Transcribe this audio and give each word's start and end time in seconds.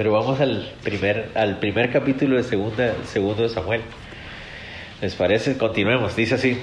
pero 0.00 0.12
vamos 0.12 0.40
al 0.40 0.66
primer, 0.82 1.28
al 1.34 1.58
primer 1.58 1.92
capítulo 1.92 2.38
de 2.38 2.42
segunda, 2.42 2.94
segundo 3.04 3.42
de 3.42 3.50
Samuel. 3.50 3.82
¿Les 5.02 5.14
parece? 5.14 5.58
Continuemos. 5.58 6.16
Dice 6.16 6.36
así. 6.36 6.56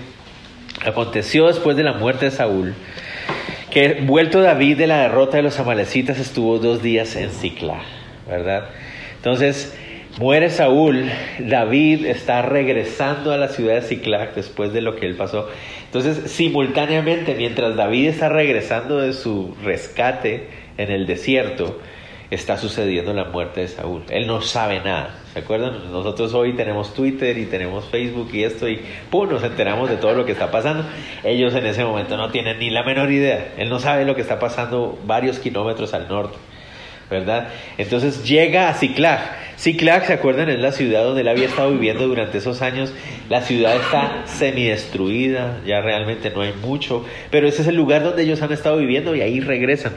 Aconteció 0.83 1.45
después 1.45 1.77
de 1.77 1.83
la 1.83 1.93
muerte 1.93 2.25
de 2.25 2.31
Saúl 2.31 2.73
que 3.69 4.01
vuelto 4.01 4.42
David 4.42 4.79
de 4.79 4.87
la 4.87 5.01
derrota 5.01 5.37
de 5.37 5.43
los 5.43 5.59
amalecitas 5.59 6.17
estuvo 6.17 6.58
dos 6.58 6.81
días 6.81 7.15
en 7.15 7.29
Cicla, 7.29 7.83
¿verdad? 8.27 8.70
Entonces 9.18 9.78
muere 10.18 10.50
Saúl, 10.50 11.06
David 11.38 12.08
está 12.08 12.42
regresando 12.42 13.34
a 13.34 13.38
la 13.38 13.50
ciudad 13.50 13.76
de 13.76 13.82
Ciclac 13.84 14.34
después 14.34 14.74
de 14.74 14.82
lo 14.82 14.96
que 14.96 15.06
él 15.06 15.16
pasó. 15.16 15.48
Entonces 15.86 16.32
simultáneamente 16.32 17.36
mientras 17.36 17.76
David 17.76 18.08
está 18.08 18.30
regresando 18.30 18.98
de 18.98 19.14
su 19.14 19.56
rescate 19.64 20.48
en 20.80 20.90
el 20.90 21.06
desierto, 21.06 21.80
está 22.30 22.57
sucediendo 22.57 23.14
la 23.14 23.25
muerte 23.25 23.62
de 23.62 23.68
Saúl. 23.68 24.04
Él 24.09 24.27
no 24.27 24.41
sabe 24.41 24.82
nada. 24.82 25.16
¿Se 25.34 25.40
acuerdan? 25.40 25.91
Nosotros 25.91 26.34
hoy 26.34 26.53
tenemos 26.53 26.94
Twitter 26.94 27.38
y 27.38 27.45
tenemos 27.45 27.86
Facebook 27.86 28.30
y 28.34 28.44
esto 28.44 28.67
y 28.67 28.81
¡pum! 29.09 29.30
nos 29.30 29.44
enteramos 29.44 29.90
de 29.90 29.98
todo 29.98 30.13
lo 30.13 30.26
que 30.26 30.34
está 30.34 30.52
pasando. 30.52 30.84
Ellos 31.23 31.53
en 31.55 31.66
ese 31.66 31.84
momento 31.86 32.17
no 32.17 32.30
tienen 32.31 32.59
ni 32.59 32.70
la 32.70 32.84
menor 32.84 33.12
idea. 33.12 33.53
Él 33.58 33.70
no 33.70 33.80
sabe 33.80 34.05
lo 34.05 34.16
que 34.16 34.22
está 34.22 34.40
pasando 34.40 35.00
varios 35.05 35.40
kilómetros 35.40 35.94
al 35.94 36.08
norte. 36.08 36.38
¿Verdad? 37.09 37.48
Entonces 37.77 38.28
llega 38.28 38.67
a 38.67 38.73
Ciclac. 38.73 39.22
Ciclac, 39.58 40.05
¿se 40.05 40.14
acuerdan? 40.14 40.50
Es 40.50 40.59
la 40.59 40.73
ciudad 40.73 41.05
donde 41.05 41.22
él 41.22 41.30
había 41.30 41.45
estado 41.45 41.72
viviendo 41.72 42.05
durante 42.05 42.39
esos 42.39 42.62
años. 42.62 42.94
La 43.30 43.41
ciudad 43.41 43.78
está 43.78 44.23
semidestruida, 44.25 45.62
ya 45.66 45.80
realmente 45.80 46.31
no 46.31 46.41
hay 46.41 46.52
mucho, 46.52 47.05
pero 47.31 47.48
ese 47.48 47.62
es 47.62 47.70
el 47.70 47.75
lugar 47.75 48.03
donde 48.03 48.23
ellos 48.23 48.41
han 48.41 48.52
estado 48.52 48.75
viviendo 48.75 49.16
y 49.16 49.22
ahí 49.22 49.39
regresan. 49.39 49.94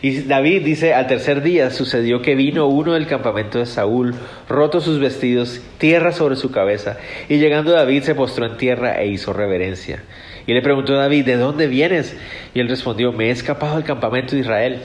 Y 0.00 0.22
David 0.22 0.62
dice, 0.62 0.94
al 0.94 1.06
tercer 1.06 1.42
día 1.42 1.70
sucedió 1.70 2.22
que 2.22 2.36
vino 2.36 2.66
uno 2.66 2.92
del 2.94 3.06
campamento 3.06 3.58
de 3.58 3.66
Saúl, 3.66 4.14
roto 4.48 4.80
sus 4.80 5.00
vestidos, 5.00 5.60
tierra 5.78 6.12
sobre 6.12 6.36
su 6.36 6.50
cabeza, 6.52 6.98
y 7.28 7.38
llegando 7.38 7.72
David 7.72 8.02
se 8.02 8.14
postró 8.14 8.46
en 8.46 8.56
tierra 8.56 9.00
e 9.00 9.08
hizo 9.08 9.32
reverencia. 9.32 10.04
Y 10.46 10.54
le 10.54 10.62
preguntó 10.62 10.94
David, 10.94 11.24
¿de 11.24 11.36
dónde 11.36 11.66
vienes? 11.66 12.16
Y 12.54 12.60
él 12.60 12.68
respondió, 12.68 13.12
me 13.12 13.26
he 13.26 13.30
escapado 13.30 13.74
del 13.74 13.84
campamento 13.84 14.34
de 14.34 14.42
Israel. 14.42 14.80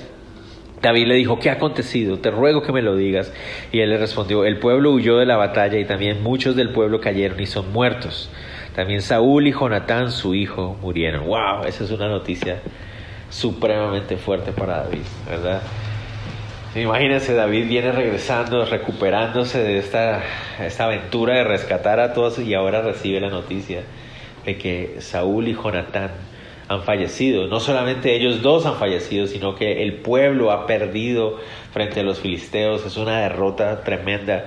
David 0.81 1.07
le 1.07 1.15
dijo, 1.15 1.39
¿qué 1.39 1.49
ha 1.49 1.53
acontecido? 1.53 2.19
Te 2.19 2.29
ruego 2.29 2.61
que 2.61 2.73
me 2.73 2.81
lo 2.81 2.97
digas. 2.97 3.31
Y 3.71 3.79
él 3.79 3.89
le 3.91 3.97
respondió, 3.97 4.43
el 4.43 4.57
pueblo 4.57 4.91
huyó 4.91 5.17
de 5.17 5.25
la 5.25 5.37
batalla 5.37 5.79
y 5.79 5.85
también 5.85 6.21
muchos 6.21 6.57
del 6.57 6.71
pueblo 6.71 6.99
cayeron 6.99 7.39
y 7.39 7.45
son 7.45 7.71
muertos. 7.71 8.29
También 8.75 9.01
Saúl 9.01 9.47
y 9.47 9.53
Jonatán, 9.53 10.11
su 10.11 10.35
hijo, 10.35 10.77
murieron. 10.81 11.27
¡Wow! 11.27 11.65
Esa 11.67 11.85
es 11.85 11.91
una 11.91 12.09
noticia 12.09 12.59
supremamente 13.33 14.17
fuerte 14.17 14.51
para 14.51 14.83
David, 14.83 15.01
¿verdad? 15.27 15.61
Imagínense, 16.75 17.33
David 17.33 17.67
viene 17.67 17.91
regresando, 17.91 18.63
recuperándose 18.65 19.63
de 19.63 19.79
esta, 19.79 20.21
esta 20.59 20.85
aventura 20.85 21.35
de 21.35 21.43
rescatar 21.43 21.99
a 21.99 22.13
todos 22.13 22.39
y 22.39 22.53
ahora 22.53 22.81
recibe 22.81 23.19
la 23.19 23.29
noticia 23.29 23.83
de 24.45 24.57
que 24.57 24.97
Saúl 24.99 25.47
y 25.47 25.55
Jonatán 25.55 26.11
han 26.67 26.83
fallecido. 26.83 27.47
No 27.47 27.59
solamente 27.59 28.15
ellos 28.15 28.41
dos 28.41 28.65
han 28.65 28.75
fallecido, 28.75 29.27
sino 29.27 29.55
que 29.55 29.83
el 29.83 29.95
pueblo 29.95 30.51
ha 30.51 30.65
perdido 30.65 31.39
frente 31.71 31.99
a 31.99 32.03
los 32.03 32.19
filisteos. 32.19 32.85
Es 32.85 32.97
una 32.97 33.21
derrota 33.21 33.83
tremenda. 33.83 34.45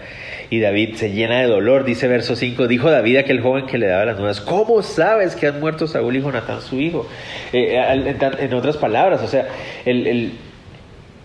Y 0.48 0.61
David 0.61 0.94
se 0.97 1.11
llena 1.11 1.41
de 1.41 1.47
dolor. 1.47 1.84
Dice 1.84 2.09
verso 2.09 2.37
5, 2.37 2.69
dijo 2.69 2.91
David 2.91 3.17
a 3.17 3.20
aquel 3.20 3.41
joven 3.41 3.67
que 3.67 3.78
le 3.78 3.87
daba 3.87 4.05
las 4.05 4.17
nuevas, 4.17 4.41
¿cómo 4.41 4.83
sabes 4.83 5.37
que 5.37 5.47
han 5.47 5.61
muerto 5.61 5.87
Saúl 5.87 6.17
y 6.17 6.22
Jonatán 6.22 6.62
su 6.62 6.81
hijo? 6.81 7.06
Eh, 7.53 7.77
en, 8.39 8.55
otras 8.55 8.77
palabras, 8.77 9.22
o 9.22 9.27
sea, 9.27 9.48
el, 9.84 10.06
el 10.06 10.33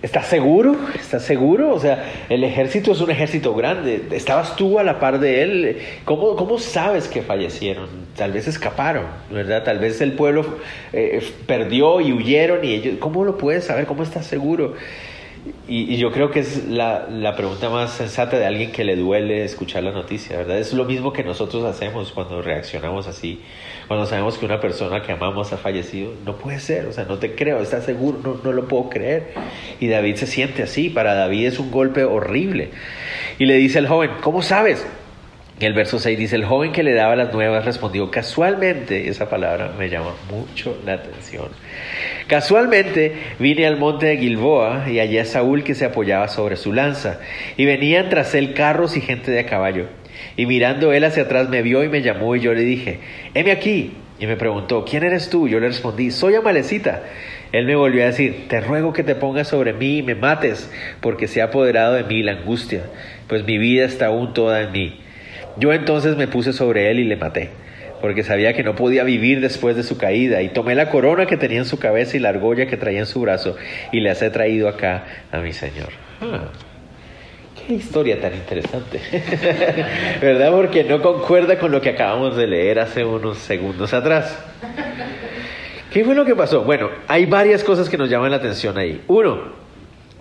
¿Estás 0.01 0.25
seguro? 0.27 0.75
¿Estás 0.95 1.23
seguro? 1.23 1.71
O 1.75 1.79
sea, 1.79 2.25
el 2.27 2.43
ejército 2.43 2.91
es 2.91 3.01
un 3.01 3.11
ejército 3.11 3.53
grande. 3.53 4.01
¿Estabas 4.11 4.55
tú 4.55 4.79
a 4.79 4.83
la 4.83 4.99
par 4.99 5.19
de 5.19 5.43
él? 5.43 5.77
¿Cómo, 6.05 6.35
cómo 6.35 6.57
sabes 6.57 7.07
que 7.07 7.21
fallecieron? 7.21 7.87
Tal 8.15 8.31
vez 8.31 8.47
escaparon, 8.47 9.05
¿verdad? 9.29 9.63
Tal 9.63 9.77
vez 9.77 10.01
el 10.01 10.13
pueblo 10.13 10.57
eh, 10.91 11.21
perdió 11.45 12.01
y 12.01 12.13
huyeron 12.13 12.65
y 12.65 12.73
ellos... 12.73 12.95
¿Cómo 12.99 13.23
lo 13.23 13.37
puedes 13.37 13.65
saber? 13.65 13.85
¿Cómo 13.85 14.01
estás 14.01 14.25
seguro? 14.25 14.73
Y, 15.67 15.97
yo 15.97 16.11
creo 16.11 16.29
que 16.29 16.41
es 16.41 16.67
la, 16.67 17.07
la, 17.09 17.35
pregunta 17.35 17.69
más 17.69 17.93
sensata 17.93 18.37
de 18.37 18.45
alguien 18.45 18.71
que 18.71 18.83
le 18.83 18.95
duele 18.95 19.43
escuchar 19.43 19.81
la 19.81 19.91
noticia, 19.91 20.37
¿verdad? 20.37 20.59
Es 20.59 20.71
lo 20.73 20.85
mismo 20.85 21.13
que 21.13 21.23
nosotros 21.23 21.63
hacemos 21.65 22.11
cuando 22.11 22.43
reaccionamos 22.43 23.07
así, 23.07 23.41
cuando 23.87 24.05
sabemos 24.05 24.37
que 24.37 24.45
una 24.45 24.59
persona 24.59 25.01
que 25.01 25.11
amamos 25.11 25.51
ha 25.51 25.57
fallecido. 25.57 26.11
No 26.25 26.35
puede 26.35 26.59
ser, 26.59 26.85
o 26.85 26.93
sea, 26.93 27.05
no 27.05 27.17
te 27.17 27.33
creo, 27.33 27.59
¿estás 27.59 27.85
seguro? 27.85 28.19
No, 28.23 28.39
no 28.43 28.51
lo 28.51 28.67
puedo 28.67 28.89
creer. 28.89 29.33
Y 29.79 29.87
David 29.87 30.17
se 30.17 30.27
siente 30.27 30.61
así, 30.61 30.89
para 30.89 31.15
David 31.15 31.47
es 31.47 31.59
un 31.59 31.71
golpe 31.71 32.03
horrible. 32.03 32.69
Y 33.39 33.45
le 33.45 33.55
dice 33.55 33.79
al 33.79 33.87
joven, 33.87 34.11
¿cómo 34.21 34.43
sabes? 34.43 34.85
El 35.65 35.73
verso 35.73 35.99
6 35.99 36.17
dice, 36.17 36.35
el 36.35 36.45
joven 36.45 36.71
que 36.71 36.81
le 36.81 36.93
daba 36.93 37.15
las 37.15 37.31
nuevas 37.33 37.65
respondió, 37.65 38.09
casualmente, 38.09 39.09
esa 39.09 39.29
palabra 39.29 39.73
me 39.77 39.89
llama 39.89 40.15
mucho 40.31 40.75
la 40.85 40.93
atención. 40.93 41.49
Casualmente 42.25 43.13
vine 43.37 43.67
al 43.67 43.77
monte 43.77 44.07
de 44.07 44.17
Gilboa 44.17 44.85
y 44.89 44.97
hallé 44.97 45.19
a 45.19 45.25
Saúl 45.25 45.63
que 45.63 45.75
se 45.75 45.85
apoyaba 45.85 46.29
sobre 46.29 46.55
su 46.55 46.73
lanza, 46.73 47.19
y 47.57 47.65
venían 47.65 48.09
tras 48.09 48.33
él 48.33 48.53
carros 48.55 48.97
y 48.97 49.01
gente 49.01 49.29
de 49.29 49.41
a 49.41 49.45
caballo. 49.45 49.85
Y 50.35 50.47
mirando 50.47 50.93
él 50.93 51.03
hacia 51.03 51.23
atrás 51.23 51.49
me 51.49 51.61
vio 51.61 51.83
y 51.83 51.89
me 51.89 52.01
llamó 52.01 52.35
y 52.35 52.39
yo 52.39 52.53
le 52.53 52.61
dije, 52.61 52.99
heme 53.33 53.51
aquí. 53.51 53.93
Y 54.19 54.27
me 54.27 54.37
preguntó, 54.37 54.85
¿quién 54.85 55.03
eres 55.03 55.29
tú? 55.29 55.47
Yo 55.47 55.59
le 55.59 55.67
respondí, 55.67 56.11
soy 56.11 56.35
Amalecita. 56.35 57.03
Él 57.51 57.65
me 57.65 57.75
volvió 57.75 58.03
a 58.03 58.07
decir, 58.07 58.47
te 58.47 58.61
ruego 58.61 58.93
que 58.93 59.03
te 59.03 59.15
pongas 59.15 59.47
sobre 59.47 59.73
mí 59.73 59.97
y 59.97 60.03
me 60.03 60.13
mates, 60.15 60.71
porque 61.01 61.27
se 61.27 61.41
ha 61.41 61.45
apoderado 61.45 61.95
de 61.95 62.03
mí 62.03 62.21
la 62.21 62.33
angustia, 62.33 62.83
pues 63.27 63.43
mi 63.45 63.57
vida 63.57 63.85
está 63.85 64.07
aún 64.07 64.33
toda 64.33 64.61
en 64.61 64.71
mí. 64.71 65.00
Yo 65.57 65.73
entonces 65.73 66.15
me 66.17 66.27
puse 66.27 66.53
sobre 66.53 66.89
él 66.91 66.99
y 66.99 67.03
le 67.03 67.15
maté, 67.15 67.49
porque 68.01 68.23
sabía 68.23 68.53
que 68.53 68.63
no 68.63 68.75
podía 68.75 69.03
vivir 69.03 69.41
después 69.41 69.75
de 69.75 69.83
su 69.83 69.97
caída, 69.97 70.41
y 70.41 70.49
tomé 70.49 70.75
la 70.75 70.89
corona 70.89 71.25
que 71.25 71.37
tenía 71.37 71.59
en 71.59 71.65
su 71.65 71.79
cabeza 71.79 72.17
y 72.17 72.19
la 72.19 72.29
argolla 72.29 72.65
que 72.65 72.77
traía 72.77 72.99
en 72.99 73.05
su 73.05 73.21
brazo, 73.21 73.55
y 73.91 73.99
las 73.99 74.21
he 74.21 74.29
traído 74.29 74.67
acá 74.67 75.05
a 75.31 75.39
mi 75.39 75.53
Señor. 75.53 75.89
Ah, 76.21 76.49
qué 77.67 77.73
historia 77.73 78.19
tan 78.19 78.33
interesante, 78.33 78.99
¿verdad? 80.21 80.51
Porque 80.51 80.83
no 80.83 81.01
concuerda 81.01 81.59
con 81.59 81.71
lo 81.71 81.81
que 81.81 81.89
acabamos 81.89 82.35
de 82.35 82.47
leer 82.47 82.79
hace 82.79 83.03
unos 83.03 83.37
segundos 83.37 83.93
atrás. 83.93 84.37
¿Qué 85.91 86.05
fue 86.05 86.15
lo 86.15 86.23
que 86.23 86.35
pasó? 86.35 86.63
Bueno, 86.63 86.89
hay 87.09 87.25
varias 87.25 87.65
cosas 87.65 87.89
que 87.89 87.97
nos 87.97 88.09
llaman 88.09 88.31
la 88.31 88.37
atención 88.37 88.77
ahí. 88.77 89.01
Uno, 89.07 89.60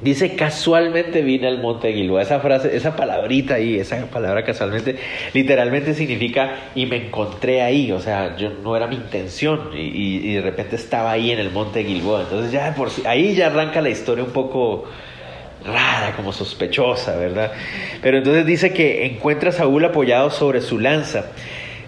Dice 0.03 0.35
casualmente 0.35 1.21
vine 1.21 1.47
al 1.47 1.61
monte 1.61 1.93
Gilboa. 1.93 2.23
Esa 2.23 2.41
frase, 2.41 2.75
esa 2.75 2.97
palabrita 2.97 3.55
ahí, 3.55 3.79
esa 3.79 4.07
palabra 4.07 4.45
casualmente, 4.45 4.97
literalmente 5.35 5.93
significa 5.93 6.55
y 6.75 6.87
me 6.87 6.97
encontré 6.97 7.61
ahí. 7.61 7.93
O 7.93 8.01
sea, 8.01 8.35
yo 8.37 8.49
no 8.49 8.75
era 8.77 8.87
mi 8.87 8.97
intención 8.97 9.71
y, 9.75 10.33
de 10.35 10.41
repente 10.41 10.77
estaba 10.77 11.11
ahí 11.11 11.31
en 11.33 11.39
el 11.39 11.51
monte 11.51 11.85
Gilboa. 11.85 12.23
Entonces 12.23 12.51
ya 12.51 12.75
por 12.75 12.89
ahí 13.05 13.35
ya 13.35 13.49
arranca 13.49 13.83
la 13.83 13.91
historia 13.91 14.25
un 14.25 14.31
poco 14.31 14.87
rara, 15.67 16.17
como 16.17 16.33
sospechosa, 16.33 17.17
¿verdad? 17.17 17.53
Pero 18.01 18.19
entonces 18.19 18.47
dice 18.47 18.73
que 18.73 19.05
encuentra 19.05 19.51
a 19.51 19.53
Saúl 19.53 19.85
apoyado 19.85 20.31
sobre 20.31 20.63
su 20.63 20.79
lanza. 20.79 21.27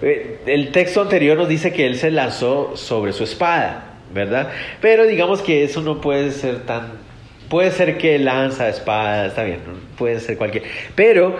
Eh, 0.02 0.40
el 0.44 0.70
texto 0.70 1.00
anterior 1.00 1.38
nos 1.38 1.48
dice 1.48 1.72
que 1.72 1.86
él 1.86 1.96
se 1.96 2.10
lanzó 2.10 2.76
sobre 2.76 3.14
su 3.14 3.24
espada, 3.24 3.94
¿verdad? 4.12 4.50
Pero 4.82 5.06
digamos 5.06 5.40
que 5.40 5.64
eso 5.64 5.80
no 5.80 6.02
puede 6.02 6.30
ser 6.32 6.66
tan 6.66 7.11
Puede 7.52 7.70
ser 7.70 7.98
que 7.98 8.18
lanza, 8.18 8.70
espada, 8.70 9.26
está 9.26 9.44
bien, 9.44 9.58
puede 9.98 10.20
ser 10.20 10.38
cualquier. 10.38 10.62
Pero 10.94 11.36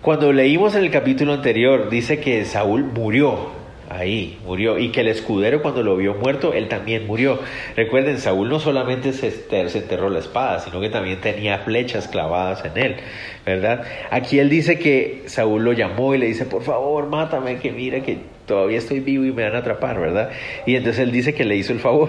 cuando 0.00 0.32
leímos 0.32 0.76
en 0.76 0.84
el 0.84 0.92
capítulo 0.92 1.32
anterior, 1.32 1.90
dice 1.90 2.20
que 2.20 2.44
Saúl 2.44 2.84
murió 2.84 3.50
ahí, 3.88 4.38
murió. 4.46 4.78
Y 4.78 4.90
que 4.90 5.00
el 5.00 5.08
escudero 5.08 5.62
cuando 5.62 5.82
lo 5.82 5.96
vio 5.96 6.14
muerto, 6.14 6.52
él 6.52 6.68
también 6.68 7.08
murió. 7.08 7.40
Recuerden, 7.74 8.18
Saúl 8.18 8.48
no 8.48 8.60
solamente 8.60 9.12
se, 9.12 9.44
enterró 9.50 10.08
la 10.08 10.20
espada, 10.20 10.60
sino 10.60 10.80
que 10.80 10.88
también 10.88 11.20
tenía 11.20 11.58
flechas 11.58 12.06
clavadas 12.06 12.64
en 12.64 12.80
él, 12.80 12.96
¿verdad? 13.44 13.82
Aquí 14.12 14.38
él 14.38 14.48
dice 14.48 14.78
que 14.78 15.24
Saúl 15.26 15.64
lo 15.64 15.72
llamó 15.72 16.14
y 16.14 16.18
le 16.18 16.26
dice, 16.26 16.44
por 16.44 16.62
favor, 16.62 17.08
mátame, 17.08 17.58
que 17.58 17.72
mira 17.72 17.98
que 18.02 18.18
todavía 18.46 18.78
estoy 18.78 19.00
vivo 19.00 19.24
y 19.24 19.32
me 19.32 19.42
van 19.42 19.56
a 19.56 19.58
atrapar, 19.58 20.00
¿verdad? 20.00 20.30
Y 20.64 20.76
entonces 20.76 21.02
él 21.02 21.12
dice 21.12 21.34
que 21.34 21.44
le 21.44 21.56
hizo 21.56 21.72
el 21.72 21.80
favor, 21.80 22.08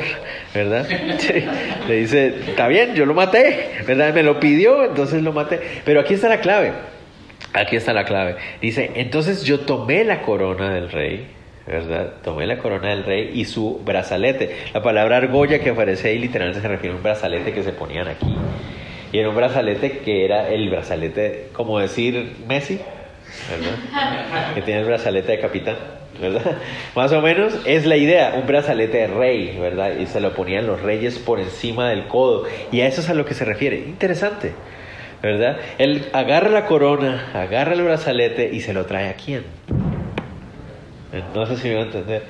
¿verdad? 0.54 0.88
Le 1.88 1.96
dice, 1.96 2.28
está 2.48 2.68
bien, 2.68 2.94
yo 2.96 3.06
lo 3.06 3.14
maté, 3.14 3.72
¿verdad? 3.86 4.14
Me 4.14 4.24
lo 4.24 4.40
pidió, 4.40 4.86
entonces 4.86 5.22
lo 5.24 5.34
maté. 5.34 5.60
Pero 5.84 6.00
aquí 6.00 6.14
está 6.14 6.30
la 6.30 6.40
clave, 6.40 6.74
aquí 7.54 7.76
está 7.76 7.94
la 7.94 8.06
clave. 8.06 8.36
Dice, 8.62 8.92
entonces 8.96 9.44
yo 9.44 9.62
tomé 9.62 10.04
la 10.04 10.22
corona 10.22 10.74
del 10.74 10.92
rey, 10.92 11.28
¿verdad? 11.66 12.14
Tomé 12.24 12.46
la 12.46 12.58
corona 12.58 12.90
del 12.90 13.04
rey 13.04 13.32
y 13.34 13.46
su 13.46 13.82
brazalete. 13.84 14.56
La 14.74 14.82
palabra 14.82 15.18
argolla 15.18 15.60
que 15.60 15.72
aparece 15.72 16.10
ahí 16.10 16.20
literalmente 16.20 16.62
se 16.62 16.68
refiere 16.68 16.94
a 16.94 16.98
un 16.98 17.04
brazalete 17.04 17.52
que 17.52 17.64
se 17.64 17.72
ponían 17.72 18.08
aquí. 18.08 18.28
Y 19.12 19.20
era 19.20 19.30
un 19.30 19.36
brazalete 19.36 20.00
que 20.00 20.26
era 20.26 20.50
el 20.50 20.70
brazalete, 20.70 21.48
como 21.54 21.80
decir 21.80 22.36
Messi, 22.48 22.80
¿verdad? 23.50 24.54
Que 24.54 24.62
tiene 24.62 24.82
el 24.82 24.86
brazalete 24.86 25.32
de 25.34 25.40
capitán. 25.40 25.76
¿verdad? 26.20 26.58
Más 26.96 27.12
o 27.12 27.22
menos 27.22 27.54
es 27.66 27.86
la 27.86 27.96
idea, 27.96 28.34
un 28.36 28.48
brazalete 28.48 28.98
de 28.98 29.08
rey, 29.08 29.58
¿verdad? 29.60 29.98
Y 30.00 30.08
se 30.08 30.20
lo 30.20 30.34
ponían 30.34 30.68
los 30.68 30.82
reyes 30.82 31.20
por 31.20 31.40
encima 31.40 31.90
del 31.90 32.08
codo. 32.08 32.46
Y 32.72 32.82
a 32.82 32.88
eso 32.88 33.02
es 33.02 33.10
a 33.10 33.14
lo 33.14 33.26
que 33.26 33.34
se 33.34 33.46
refiere. 33.46 33.78
Interesante, 33.78 34.54
¿verdad? 35.22 35.58
Él 35.78 36.08
agarra 36.14 36.50
la 36.50 36.66
corona, 36.66 37.32
agarra 37.34 37.74
el 37.74 37.84
brazalete 37.84 38.50
y 38.52 38.62
se 38.62 38.74
lo 38.74 38.86
trae 38.86 39.10
a 39.10 39.14
quién. 39.14 39.44
No 41.34 41.46
sé 41.46 41.58
si 41.58 41.70
me 41.70 41.76
va 41.76 41.82
a 41.82 41.86
entender. 41.86 42.24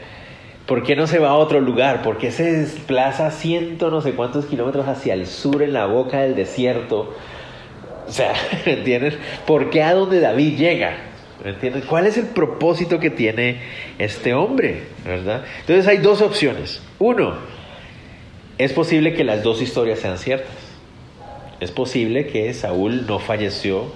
¿Por 0.66 0.84
qué 0.84 0.98
no 0.98 1.08
se 1.08 1.20
va 1.20 1.30
a 1.30 1.36
otro 1.36 1.62
lugar? 1.62 2.02
¿Por 2.02 2.18
qué 2.18 2.30
se 2.30 2.52
desplaza 2.52 3.32
ciento 3.32 3.90
no 3.90 4.02
sé 4.02 4.14
cuántos 4.14 4.46
kilómetros 4.48 4.88
hacia 4.88 5.14
el 5.14 5.26
sur 5.26 5.64
en 5.64 5.72
la 5.72 5.86
boca 5.86 6.20
del 6.20 6.36
desierto? 6.36 7.16
O 8.08 8.12
sea, 8.12 8.34
¿me 8.66 8.74
entiendes? 8.80 9.16
¿Por 9.46 9.70
qué 9.70 9.84
a 9.84 9.94
donde 9.94 10.20
David 10.20 10.58
llega? 10.58 10.98
¿Me 11.44 11.52
entiendes? 11.52 11.86
¿Cuál 11.86 12.08
es 12.08 12.18
el 12.18 12.28
propósito 12.28 13.00
que 13.00 13.10
tiene 13.10 13.60
este 14.00 14.34
hombre? 14.34 14.84
¿Verdad? 15.06 15.44
Entonces 15.62 15.88
hay 15.88 15.98
dos 15.98 16.22
opciones. 16.22 16.82
Uno, 17.00 17.36
es 18.58 18.74
posible 18.74 19.14
que 19.14 19.24
las 19.24 19.44
dos 19.44 19.62
historias 19.62 20.00
sean 20.00 20.18
ciertas. 20.18 20.52
Es 21.60 21.72
posible 21.72 22.28
que 22.28 22.54
Saúl 22.54 23.06
no 23.08 23.20
falleció 23.20 23.92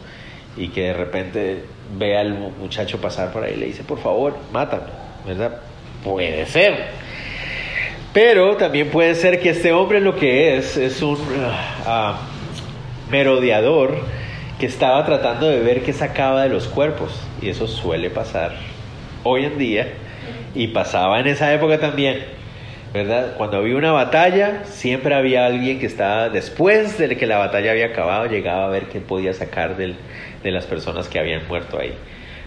y 0.57 0.69
que 0.69 0.81
de 0.81 0.93
repente 0.93 1.63
ve 1.97 2.17
al 2.17 2.33
muchacho 2.33 2.99
pasar 2.99 3.31
por 3.31 3.43
ahí 3.43 3.53
y 3.53 3.57
le 3.57 3.65
dice, 3.67 3.83
por 3.83 3.99
favor, 3.99 4.37
mátame, 4.51 4.87
¿verdad? 5.25 5.61
Puede 6.03 6.45
ser. 6.45 6.75
Pero 8.13 8.57
también 8.57 8.89
puede 8.89 9.15
ser 9.15 9.39
que 9.39 9.51
este 9.51 9.71
hombre 9.71 10.01
lo 10.01 10.15
que 10.15 10.57
es 10.57 10.75
es 10.75 11.01
un 11.01 11.15
uh, 11.15 12.30
merodeador 13.11 13.99
que 14.59 14.65
estaba 14.65 15.05
tratando 15.05 15.47
de 15.47 15.59
ver 15.59 15.83
qué 15.83 15.93
sacaba 15.93 16.43
de 16.43 16.49
los 16.49 16.67
cuerpos. 16.67 17.11
Y 17.41 17.49
eso 17.49 17.67
suele 17.67 18.09
pasar 18.09 18.55
hoy 19.23 19.45
en 19.45 19.57
día 19.57 19.87
y 20.55 20.67
pasaba 20.67 21.19
en 21.19 21.27
esa 21.27 21.53
época 21.53 21.79
también. 21.79 22.41
¿verdad? 22.93 23.35
Cuando 23.37 23.57
había 23.57 23.77
una 23.77 23.91
batalla, 23.91 24.65
siempre 24.65 25.15
había 25.15 25.45
alguien 25.45 25.79
que 25.79 25.85
estaba, 25.85 26.29
después 26.29 26.97
de 26.97 27.15
que 27.15 27.25
la 27.25 27.37
batalla 27.37 27.71
había 27.71 27.87
acabado, 27.87 28.25
llegaba 28.25 28.65
a 28.65 28.69
ver 28.69 28.87
qué 28.87 28.99
podía 28.99 29.33
sacar 29.33 29.77
de 29.77 29.95
las 30.51 30.65
personas 30.65 31.07
que 31.07 31.17
habían 31.17 31.47
muerto 31.47 31.79
ahí, 31.79 31.93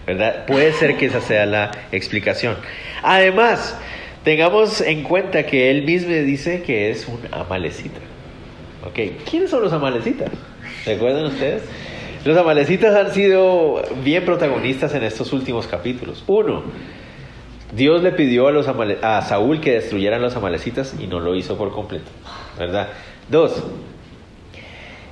¿verdad? 0.05 0.45
Puede 0.45 0.71
ser 0.73 0.97
que 0.97 1.07
esa 1.07 1.19
sea 1.19 1.47
la 1.47 1.71
explicación. 1.91 2.57
Además, 3.01 3.75
tengamos 4.23 4.81
en 4.81 5.01
cuenta 5.01 5.47
que 5.47 5.71
él 5.71 5.81
mismo 5.81 6.11
dice 6.11 6.61
que 6.61 6.91
es 6.91 7.07
un 7.07 7.19
amalecita. 7.31 7.99
¿Ok? 8.85 8.99
¿Quiénes 9.27 9.49
son 9.49 9.63
los 9.63 9.73
amalecitas? 9.73 10.29
¿Recuerdan 10.85 11.25
ustedes? 11.25 11.63
Los 12.25 12.37
amalecitas 12.37 12.95
han 12.95 13.13
sido 13.13 13.81
bien 14.03 14.25
protagonistas 14.25 14.93
en 14.95 15.03
estos 15.03 15.31
últimos 15.33 15.67
capítulos. 15.67 16.23
Uno, 16.27 16.63
Dios 17.75 18.03
le 18.03 18.11
pidió 18.11 18.47
a, 18.47 19.21
Saúl 19.21 19.61
que 19.61 19.73
destruyeran 19.73 20.21
los 20.21 20.35
amalecitas 20.35 20.95
y 20.99 21.07
no 21.07 21.19
lo 21.19 21.35
hizo 21.35 21.57
por 21.57 21.71
completo, 21.71 22.09
¿verdad? 22.57 22.89
Dos, 23.29 23.63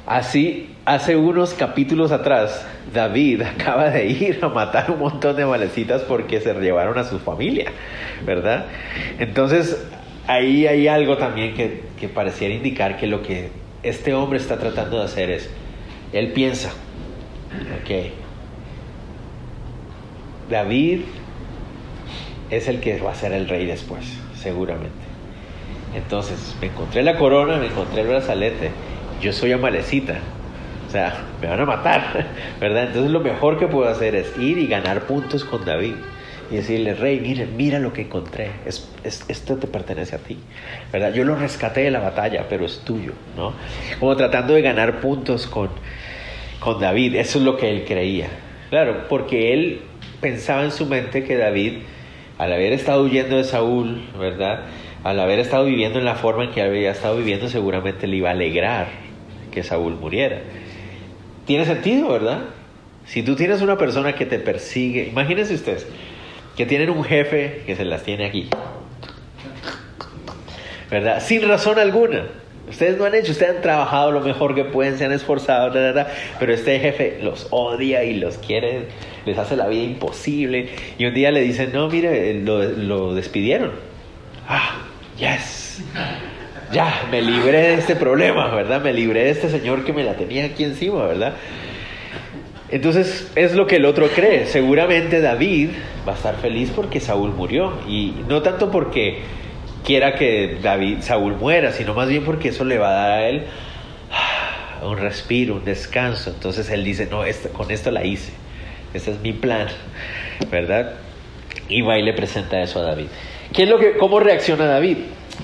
así 0.05 0.69
hace 0.85 1.15
unos 1.15 1.53
capítulos 1.53 2.11
atrás, 2.11 2.65
David 2.93 3.41
acaba 3.59 3.89
de 3.89 4.05
ir 4.07 4.39
a 4.41 4.49
matar 4.49 4.91
un 4.91 4.99
montón 4.99 5.35
de 5.35 5.43
amalecitas 5.43 6.03
porque 6.03 6.39
se 6.39 6.53
llevaron 6.53 6.97
a 6.97 7.03
su 7.03 7.19
familia, 7.19 7.71
¿verdad? 8.25 8.65
Entonces, 9.19 9.85
ahí 10.27 10.67
hay 10.67 10.87
algo 10.87 11.17
también 11.17 11.53
que, 11.53 11.81
que 11.99 12.07
pareciera 12.07 12.53
indicar 12.53 12.97
que 12.97 13.07
lo 13.07 13.21
que 13.21 13.49
este 13.83 14.13
hombre 14.13 14.39
está 14.39 14.57
tratando 14.57 14.99
de 14.99 15.05
hacer 15.05 15.29
es, 15.29 15.49
él 16.13 16.31
piensa, 16.31 16.69
ok, 17.81 18.11
David 20.49 21.01
es 22.49 22.67
el 22.67 22.79
que 22.79 22.99
va 22.99 23.11
a 23.11 23.15
ser 23.15 23.33
el 23.33 23.49
rey 23.49 23.65
después, 23.65 24.05
seguramente. 24.35 24.91
Entonces, 25.95 26.55
me 26.61 26.67
encontré 26.67 27.03
la 27.03 27.17
corona, 27.17 27.57
me 27.57 27.67
encontré 27.67 28.01
el 28.01 28.07
brazalete, 28.07 28.71
yo 29.21 29.33
soy 29.33 29.51
amalecita, 29.51 30.19
o 30.87 30.91
sea, 30.91 31.25
me 31.41 31.47
van 31.47 31.61
a 31.61 31.65
matar, 31.65 32.27
¿verdad? 32.59 32.87
Entonces 32.87 33.11
lo 33.11 33.19
mejor 33.19 33.57
que 33.57 33.67
puedo 33.67 33.89
hacer 33.89 34.15
es 34.15 34.37
ir 34.37 34.59
y 34.59 34.67
ganar 34.67 35.01
puntos 35.07 35.43
con 35.43 35.65
David 35.65 35.95
y 36.53 36.57
decirle, 36.57 36.93
rey, 36.93 37.19
mire, 37.19 37.47
mira 37.47 37.79
lo 37.79 37.93
que 37.93 38.03
encontré, 38.03 38.51
es, 38.63 38.87
esto 39.03 39.57
te 39.57 39.65
pertenece 39.65 40.15
a 40.15 40.19
ti, 40.19 40.37
¿verdad? 40.91 41.11
Yo 41.11 41.23
lo 41.23 41.35
rescaté 41.35 41.81
de 41.81 41.89
la 41.89 41.99
batalla, 41.99 42.45
pero 42.47 42.63
es 42.63 42.81
tuyo, 42.85 43.13
¿no? 43.35 43.53
Como 43.99 44.15
tratando 44.15 44.53
de 44.53 44.61
ganar 44.61 44.99
puntos 44.99 45.47
con, 45.47 45.69
con 46.59 46.79
David, 46.79 47.15
eso 47.15 47.39
es 47.39 47.43
lo 47.43 47.57
que 47.57 47.71
él 47.71 47.85
creía, 47.85 48.27
claro, 48.69 49.07
porque 49.09 49.51
él 49.51 49.81
pensaba 50.21 50.63
en 50.63 50.71
su 50.71 50.85
mente 50.85 51.23
que 51.23 51.37
David 51.37 51.77
al 52.37 52.53
haber 52.53 52.73
estado 52.73 53.01
huyendo 53.03 53.37
de 53.37 53.45
Saúl, 53.45 54.03
¿verdad? 54.19 54.65
Al 55.03 55.19
haber 55.19 55.39
estado 55.39 55.65
viviendo 55.65 55.97
en 55.97 56.05
la 56.05 56.13
forma 56.13 56.43
en 56.43 56.51
que 56.51 56.61
había 56.61 56.91
estado 56.91 57.17
viviendo, 57.17 57.49
seguramente 57.49 58.05
le 58.05 58.17
iba 58.17 58.29
a 58.29 58.33
alegrar 58.33 58.89
que 59.51 59.63
Saúl 59.63 59.95
muriera. 59.95 60.41
Tiene 61.47 61.65
sentido, 61.65 62.09
¿verdad? 62.09 62.41
Si 63.05 63.23
tú 63.23 63.35
tienes 63.35 63.61
una 63.61 63.77
persona 63.77 64.13
que 64.13 64.27
te 64.27 64.37
persigue, 64.37 65.07
imagínense 65.07 65.55
ustedes, 65.55 65.87
que 66.55 66.65
tienen 66.65 66.89
un 66.89 67.03
jefe 67.03 67.63
que 67.65 67.75
se 67.75 67.85
las 67.85 68.03
tiene 68.03 68.25
aquí, 68.25 68.49
¿verdad? 70.89 71.21
Sin 71.23 71.47
razón 71.47 71.79
alguna. 71.79 72.27
Ustedes 72.69 72.97
no 72.97 73.05
han 73.05 73.13
hecho, 73.13 73.33
ustedes 73.33 73.57
han 73.57 73.61
trabajado 73.61 74.11
lo 74.11 74.21
mejor 74.21 74.55
que 74.55 74.63
pueden, 74.63 74.97
se 74.97 75.05
han 75.05 75.11
esforzado, 75.11 75.73
pero 76.39 76.53
este 76.53 76.79
jefe 76.79 77.19
los 77.21 77.47
odia 77.51 78.03
y 78.03 78.15
los 78.15 78.37
quiere, 78.37 78.87
les 79.25 79.37
hace 79.37 79.55
la 79.55 79.67
vida 79.67 79.83
imposible. 79.83 80.69
Y 80.97 81.05
un 81.05 81.13
día 81.13 81.31
le 81.31 81.41
dicen, 81.41 81.71
no, 81.73 81.89
mire, 81.89 82.33
lo, 82.35 83.13
despidieron. 83.13 83.71
Ah, 84.47 84.81
yes. 85.17 85.83
Ya, 86.71 87.05
me 87.11 87.21
libré 87.21 87.59
de 87.59 87.73
este 87.75 87.95
problema, 87.95 88.47
¿verdad? 88.55 88.81
Me 88.81 88.93
libré 88.93 89.25
de 89.25 89.29
este 89.31 89.49
señor 89.49 89.83
que 89.83 89.93
me 89.93 90.03
la 90.03 90.15
tenía 90.15 90.45
aquí 90.45 90.63
encima, 90.63 91.05
¿verdad? 91.05 91.33
Entonces 92.73 93.31
es 93.35 93.53
lo 93.53 93.67
que 93.67 93.75
el 93.75 93.85
otro 93.85 94.07
cree. 94.07 94.47
Seguramente 94.47 95.21
David 95.21 95.69
va 96.07 96.13
a 96.13 96.15
estar 96.15 96.37
feliz 96.37 96.71
porque 96.75 96.99
Saúl 96.99 97.29
murió. 97.29 97.71
Y 97.87 98.15
no 98.27 98.41
tanto 98.41 98.71
porque 98.71 99.19
quiera 99.85 100.15
que 100.15 100.57
David, 100.59 101.01
Saúl 101.01 101.35
muera, 101.35 101.71
sino 101.71 101.93
más 101.93 102.09
bien 102.09 102.23
porque 102.23 102.49
eso 102.49 102.65
le 102.65 102.79
va 102.79 102.89
a 102.89 102.93
dar 102.93 103.11
a 103.11 103.29
él 103.29 103.43
ah, 104.11 104.87
un 104.87 104.97
respiro, 104.97 105.53
un 105.53 105.65
descanso. 105.65 106.31
Entonces 106.31 106.67
él 106.71 106.83
dice, 106.83 107.05
no, 107.05 107.21
con 107.51 107.69
esto 107.69 107.91
la 107.91 108.05
hice, 108.05 108.33
este 108.95 109.11
es 109.11 109.19
mi 109.19 109.33
plan, 109.33 109.67
¿verdad? 110.49 110.93
Y 111.69 111.83
va 111.83 111.99
y 111.99 112.01
le 112.01 112.13
presenta 112.13 112.59
eso 112.59 112.79
a 112.79 112.81
David. 112.81 113.05
¿Qué 113.53 113.67
lo 113.67 113.77
que, 113.77 113.97
¿Cómo 113.97 114.19
reacciona 114.19 114.65
David? 114.65 114.97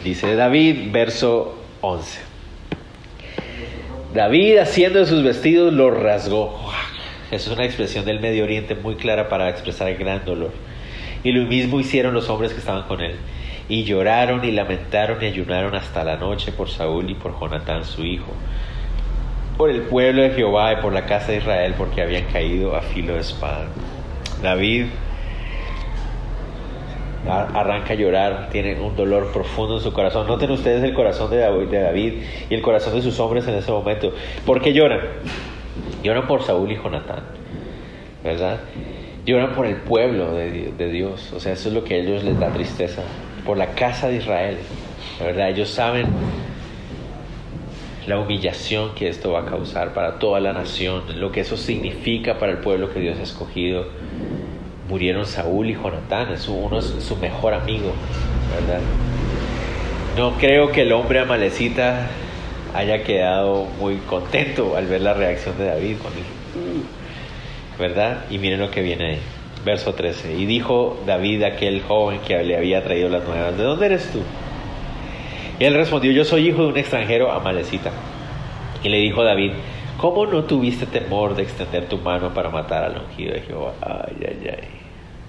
Dice 0.03 0.33
David, 0.33 0.91
verso 0.91 1.63
11. 1.81 2.21
David 4.15 4.57
haciendo 4.57 5.05
sus 5.05 5.23
vestidos 5.23 5.71
lo 5.71 5.91
rasgó. 5.91 6.57
Es 7.31 7.47
una 7.47 7.63
expresión 7.63 8.05
del 8.05 8.19
Medio 8.19 8.43
Oriente 8.43 8.73
muy 8.73 8.95
clara 8.95 9.29
para 9.29 9.49
expresar 9.49 9.93
gran 9.95 10.25
dolor. 10.25 10.51
Y 11.23 11.31
lo 11.31 11.45
mismo 11.47 11.79
hicieron 11.79 12.13
los 12.13 12.27
hombres 12.29 12.53
que 12.53 12.59
estaban 12.59 12.87
con 12.87 13.01
él. 13.01 13.17
Y 13.67 13.83
lloraron 13.83 14.43
y 14.43 14.51
lamentaron 14.51 15.21
y 15.21 15.27
ayunaron 15.27 15.75
hasta 15.75 16.03
la 16.03 16.17
noche 16.17 16.51
por 16.51 16.69
Saúl 16.69 17.07
y 17.07 17.13
por 17.13 17.39
Jonatán 17.39 17.85
su 17.85 18.03
hijo, 18.03 18.33
por 19.57 19.69
el 19.69 19.81
pueblo 19.83 20.23
de 20.23 20.31
Jehová 20.31 20.73
y 20.73 20.75
por 20.77 20.91
la 20.91 21.05
casa 21.05 21.31
de 21.31 21.37
Israel, 21.37 21.75
porque 21.77 22.01
habían 22.01 22.25
caído 22.31 22.75
a 22.75 22.81
filo 22.81 23.13
de 23.13 23.19
espada. 23.19 23.67
David 24.41 24.85
arranca 27.27 27.93
a 27.93 27.95
llorar, 27.95 28.49
tiene 28.51 28.79
un 28.79 28.95
dolor 28.95 29.31
profundo 29.31 29.77
en 29.77 29.83
su 29.83 29.93
corazón. 29.93 30.25
Noten 30.25 30.49
ustedes 30.49 30.83
el 30.83 30.95
corazón 30.95 31.29
de 31.29 31.37
David 31.37 32.13
y 32.49 32.53
el 32.55 32.61
corazón 32.63 32.95
de 32.95 33.03
sus 33.03 33.19
hombres 33.19 33.47
en 33.47 33.53
ese 33.53 33.71
momento. 33.71 34.13
¿Por 34.47 34.61
qué 34.61 34.73
lloran? 34.73 35.01
Lloran 36.03 36.27
por 36.27 36.43
Saúl 36.43 36.71
y 36.71 36.75
Jonatán, 36.75 37.23
¿verdad? 38.23 38.59
Lloran 39.25 39.53
por 39.53 39.65
el 39.65 39.75
pueblo 39.75 40.33
de, 40.33 40.91
Dios. 40.91 41.33
O 41.33 41.39
sea, 41.39 41.53
eso 41.53 41.69
es 41.69 41.75
lo 41.75 41.83
que 41.83 41.95
a 41.95 41.97
ellos 41.97 42.23
les 42.23 42.39
da 42.39 42.49
tristeza 42.49 43.03
por 43.45 43.57
la 43.57 43.73
casa 43.73 44.07
de 44.07 44.17
Israel. 44.17 44.57
Verdad, 45.19 45.49
ellos 45.49 45.69
saben 45.69 46.07
la 48.07 48.17
humillación 48.17 48.95
que 48.95 49.07
esto 49.09 49.33
va 49.33 49.41
a 49.41 49.45
causar 49.45 49.93
para 49.93 50.17
toda 50.17 50.39
la 50.39 50.53
nación, 50.53 51.03
lo 51.19 51.31
que 51.31 51.41
eso 51.41 51.57
significa 51.57 52.39
para 52.39 52.53
el 52.53 52.57
pueblo 52.59 52.91
que 52.91 52.99
Dios 52.99 53.19
ha 53.19 53.23
escogido. 53.23 53.85
Murieron 54.87 55.25
Saúl 55.25 55.69
y 55.69 55.75
Jonatán, 55.75 56.31
es 56.31 56.47
uno 56.47 56.79
es 56.79 56.85
su 56.85 57.15
mejor 57.17 57.53
amigo, 57.53 57.93
¿verdad? 58.59 58.81
No 60.17 60.33
creo 60.37 60.71
que 60.71 60.81
el 60.81 60.91
hombre 60.91 61.19
amalecita 61.19 62.07
haya 62.73 63.03
quedado 63.03 63.65
muy 63.79 63.97
contento 63.97 64.75
al 64.75 64.87
ver 64.87 65.01
la 65.01 65.13
reacción 65.13 65.57
de 65.57 65.65
David, 65.65 65.97
¿verdad? 67.77 68.25
Y 68.29 68.37
miren 68.37 68.59
lo 68.59 68.69
que 68.69 68.81
viene 68.81 69.11
ahí. 69.11 69.19
Verso 69.65 69.93
13. 69.93 70.37
Y 70.37 70.45
dijo 70.45 70.97
David 71.05 71.43
a 71.43 71.47
aquel 71.47 71.81
joven 71.81 72.19
que 72.25 72.41
le 72.43 72.55
había 72.55 72.83
traído 72.83 73.09
las 73.09 73.25
nuevas, 73.25 73.57
¿de 73.57 73.63
dónde 73.63 73.85
eres 73.87 74.09
tú? 74.11 74.21
Y 75.59 75.65
él 75.65 75.73
respondió, 75.73 76.11
yo 76.11 76.23
soy 76.23 76.47
hijo 76.47 76.63
de 76.63 76.67
un 76.69 76.77
extranjero 76.77 77.31
amalecita. 77.31 77.91
Y 78.83 78.89
le 78.89 78.97
dijo 78.99 79.23
David, 79.23 79.51
¿cómo 79.97 80.25
no 80.25 80.45
tuviste 80.45 80.85
temor 80.85 81.35
de 81.35 81.43
extender 81.43 81.87
tu 81.87 81.97
mano 81.97 82.33
para 82.33 82.49
matar 82.49 82.85
al 82.85 83.01
ungido 83.01 83.33
de 83.33 83.41
Jehová? 83.41 83.73
Ay, 83.81 84.15
ay, 84.21 84.49
ay. 84.49 84.67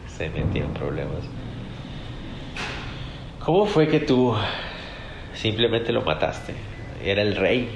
Se 0.06 0.28
metió 0.28 0.64
en 0.64 0.72
problemas. 0.72 1.28
¿Cómo 3.44 3.66
fue 3.66 3.88
que 3.88 3.98
tú 4.00 4.36
simplemente 5.34 5.92
lo 5.92 6.02
mataste? 6.02 6.54
Era 7.04 7.22
el 7.22 7.36
rey. 7.36 7.68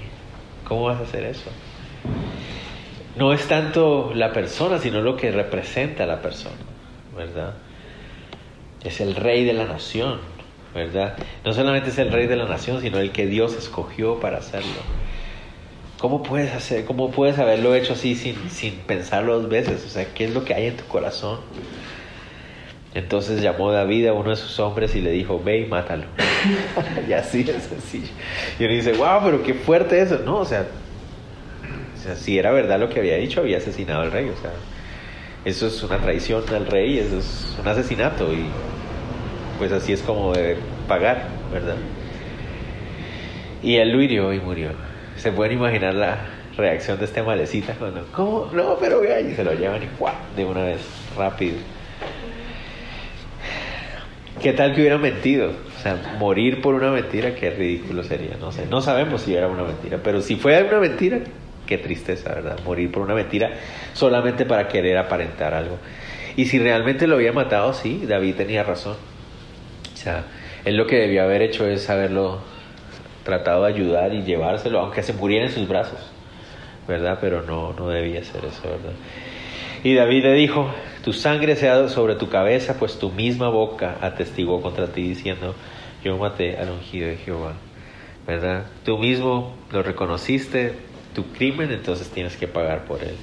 ¿Cómo 0.67 0.85
vas 0.85 1.01
a 1.01 1.05
hacer 1.05 1.25
eso? 1.25 1.51
no 3.17 3.33
es 3.33 3.47
tanto 3.47 4.13
la 4.15 4.33
persona, 4.33 4.79
sino 4.79 5.01
lo 5.01 5.17
que 5.17 5.31
representa 5.31 6.05
a 6.05 6.07
la 6.07 6.21
persona, 6.21 6.57
¿verdad? 7.17 7.55
Es 8.83 9.01
el 9.01 9.15
rey 9.15 9.45
de 9.45 9.53
la 9.53 9.65
nación, 9.67 10.19
¿verdad? 10.75 11.17
No 11.45 11.55
solamente 11.55 11.91
es 11.91 11.99
el 11.99 12.11
rey 12.11 12.27
de 12.27 12.37
la 12.37 12.47
nación, 12.47 12.81
sino 12.81 12.99
el 12.99 13.13
que 13.13 13.27
Dios 13.27 13.55
escogió 13.55 14.19
para 14.19 14.39
hacerlo. 14.39 14.83
¿Cómo 15.99 16.23
puedes 16.23 16.53
hacer, 16.53 16.85
cómo 16.85 17.11
puedes 17.11 17.39
haberlo 17.39 17.75
hecho 17.75 17.95
así 17.95 18.15
sin, 18.15 18.51
sin 18.51 18.75
pensarlo 18.75 19.41
dos 19.41 19.49
veces? 19.49 19.85
O 19.87 19.89
sea, 19.89 20.13
¿qué 20.13 20.25
es 20.25 20.35
lo 20.35 20.45
que 20.45 20.55
hay 20.55 20.67
en 20.67 20.77
tu 20.77 20.85
corazón? 20.85 21.39
Entonces 22.95 23.43
llamó 23.43 23.73
David 23.73 24.07
a 24.07 24.13
uno 24.13 24.31
de 24.31 24.37
sus 24.37 24.59
hombres 24.61 24.95
y 24.95 25.01
le 25.01 25.11
dijo, 25.11 25.43
ve 25.43 25.61
y 25.61 25.67
mátalo. 25.67 26.05
y 27.09 27.13
así 27.13 27.41
es 27.41 27.65
sencillo. 27.65 28.13
Y 28.59 28.65
uno 28.65 28.73
dice, 28.73 28.93
wow, 28.93 29.21
pero 29.25 29.43
qué 29.43 29.55
fuerte 29.55 30.01
eso. 30.01 30.21
No, 30.25 30.39
o 30.39 30.45
sea, 30.45 30.67
si 32.15 32.39
era 32.39 32.53
verdad 32.53 32.79
lo 32.79 32.89
que 32.89 33.01
había 33.01 33.17
dicho, 33.17 33.41
había 33.41 33.59
asesinado 33.59 34.03
al 34.03 34.13
rey. 34.13 34.29
O 34.29 34.41
sea, 34.41 34.53
eso 35.45 35.67
es 35.67 35.83
una 35.83 35.99
traición 35.99 36.45
al 36.55 36.67
rey, 36.67 36.99
eso 36.99 37.19
es 37.19 37.57
un 37.61 37.67
asesinato. 37.67 38.33
Y 38.33 38.47
pues 39.59 39.73
así 39.73 39.93
es 39.93 40.03
como 40.03 40.33
debe 40.33 40.57
pagar, 40.87 41.27
¿verdad? 41.53 41.77
Y 43.61 43.77
él 43.77 43.91
lo 43.91 44.03
hirió 44.03 44.33
y 44.33 44.39
murió. 44.39 44.71
Se 45.17 45.33
pueden 45.33 45.59
imaginar 45.59 45.95
la 45.95 46.27
reacción 46.57 46.99
de 46.99 47.07
este 47.07 47.23
malecita 47.25 47.75
cuando, 47.75 48.07
¿cómo? 48.13 48.51
No, 48.53 48.77
pero 48.79 49.01
vea, 49.01 49.21
y 49.21 49.35
se 49.35 49.43
lo 49.43 49.53
llevan 49.55 49.83
y 49.83 49.89
¡guau! 49.99 50.15
de 50.37 50.45
una 50.45 50.63
vez, 50.65 50.81
rápido. 51.17 51.57
¿Qué 54.45 54.53
tal 54.53 54.75
que 54.75 54.83
hubiera 54.83 54.99
mentido? 54.99 55.53
O 55.75 55.81
sea, 55.81 56.17
morir 56.19 56.61
por 56.61 56.75
una 56.75 56.91
mentira, 56.91 57.35
qué 57.35 57.49
ridículo 57.49 58.03
sería. 58.03 58.37
No 58.39 58.53
sé, 58.53 58.67
no 58.67 58.83
sabemos 58.83 59.23
si 59.23 59.35
era 59.35 59.49
una 59.49 59.63
mentira, 59.63 60.01
pero 60.05 60.21
si 60.21 60.37
fue 60.37 60.63
una 60.65 60.81
mentira, 60.81 61.21
qué 61.65 61.79
tristeza, 61.79 62.35
¿verdad? 62.35 62.59
Morir 62.63 62.93
por 62.93 63.05
una 63.05 63.15
mentira 63.15 63.53
solamente 63.95 64.45
para 64.45 64.69
querer 64.69 64.99
aparentar 64.99 65.55
algo. 65.55 65.79
Y 66.37 66.45
si 66.45 66.59
realmente 66.59 67.07
lo 67.07 67.15
había 67.15 67.33
matado, 67.33 67.73
sí, 67.73 68.05
David 68.07 68.35
tenía 68.35 68.63
razón. 68.63 68.99
O 69.95 69.97
sea, 69.97 70.25
él 70.67 70.77
lo 70.77 70.87
que 70.87 70.97
debió 70.97 71.23
haber 71.23 71.41
hecho 71.41 71.67
es 71.67 71.89
haberlo 71.89 72.41
tratado 73.23 73.65
de 73.65 73.73
ayudar 73.73 74.13
y 74.13 74.25
llevárselo, 74.25 74.79
aunque 74.81 75.03
se 75.03 75.15
muriera 75.15 75.47
en 75.47 75.53
sus 75.53 75.67
brazos, 75.67 76.13
¿verdad? 76.87 77.17
Pero 77.19 77.41
no, 77.41 77.73
no 77.73 77.89
debía 77.89 78.23
ser 78.23 78.45
eso, 78.45 78.61
¿verdad? 78.65 78.93
Y 79.83 79.95
David 79.95 80.23
le 80.23 80.33
dijo, 80.35 80.71
tu 81.05 81.13
sangre 81.13 81.55
sea 81.55 81.89
sobre 81.89 82.15
tu 82.15 82.31
cabeza, 82.31 82.77
pues 82.79 82.99
tu 82.99 83.11
misma 83.11 83.51
boca 83.51 83.99
atestiguó 84.01 84.63
contra 84.63 84.87
ti 84.87 85.03
diciendo, 85.03 85.55
yo 86.03 86.17
maté 86.17 86.57
al 86.57 86.71
ungido 86.71 87.09
de 87.09 87.17
Jehová. 87.19 87.55
¿Verdad? 88.27 88.65
Tú 88.87 88.97
mismo 88.97 89.55
lo 89.71 89.83
reconociste, 89.83 90.73
tu 91.15 91.27
crimen, 91.33 91.71
entonces 91.71 92.09
tienes 92.09 92.39
que 92.39 92.49
pagar 92.49 92.87
por 92.87 93.03
él. 93.03 93.17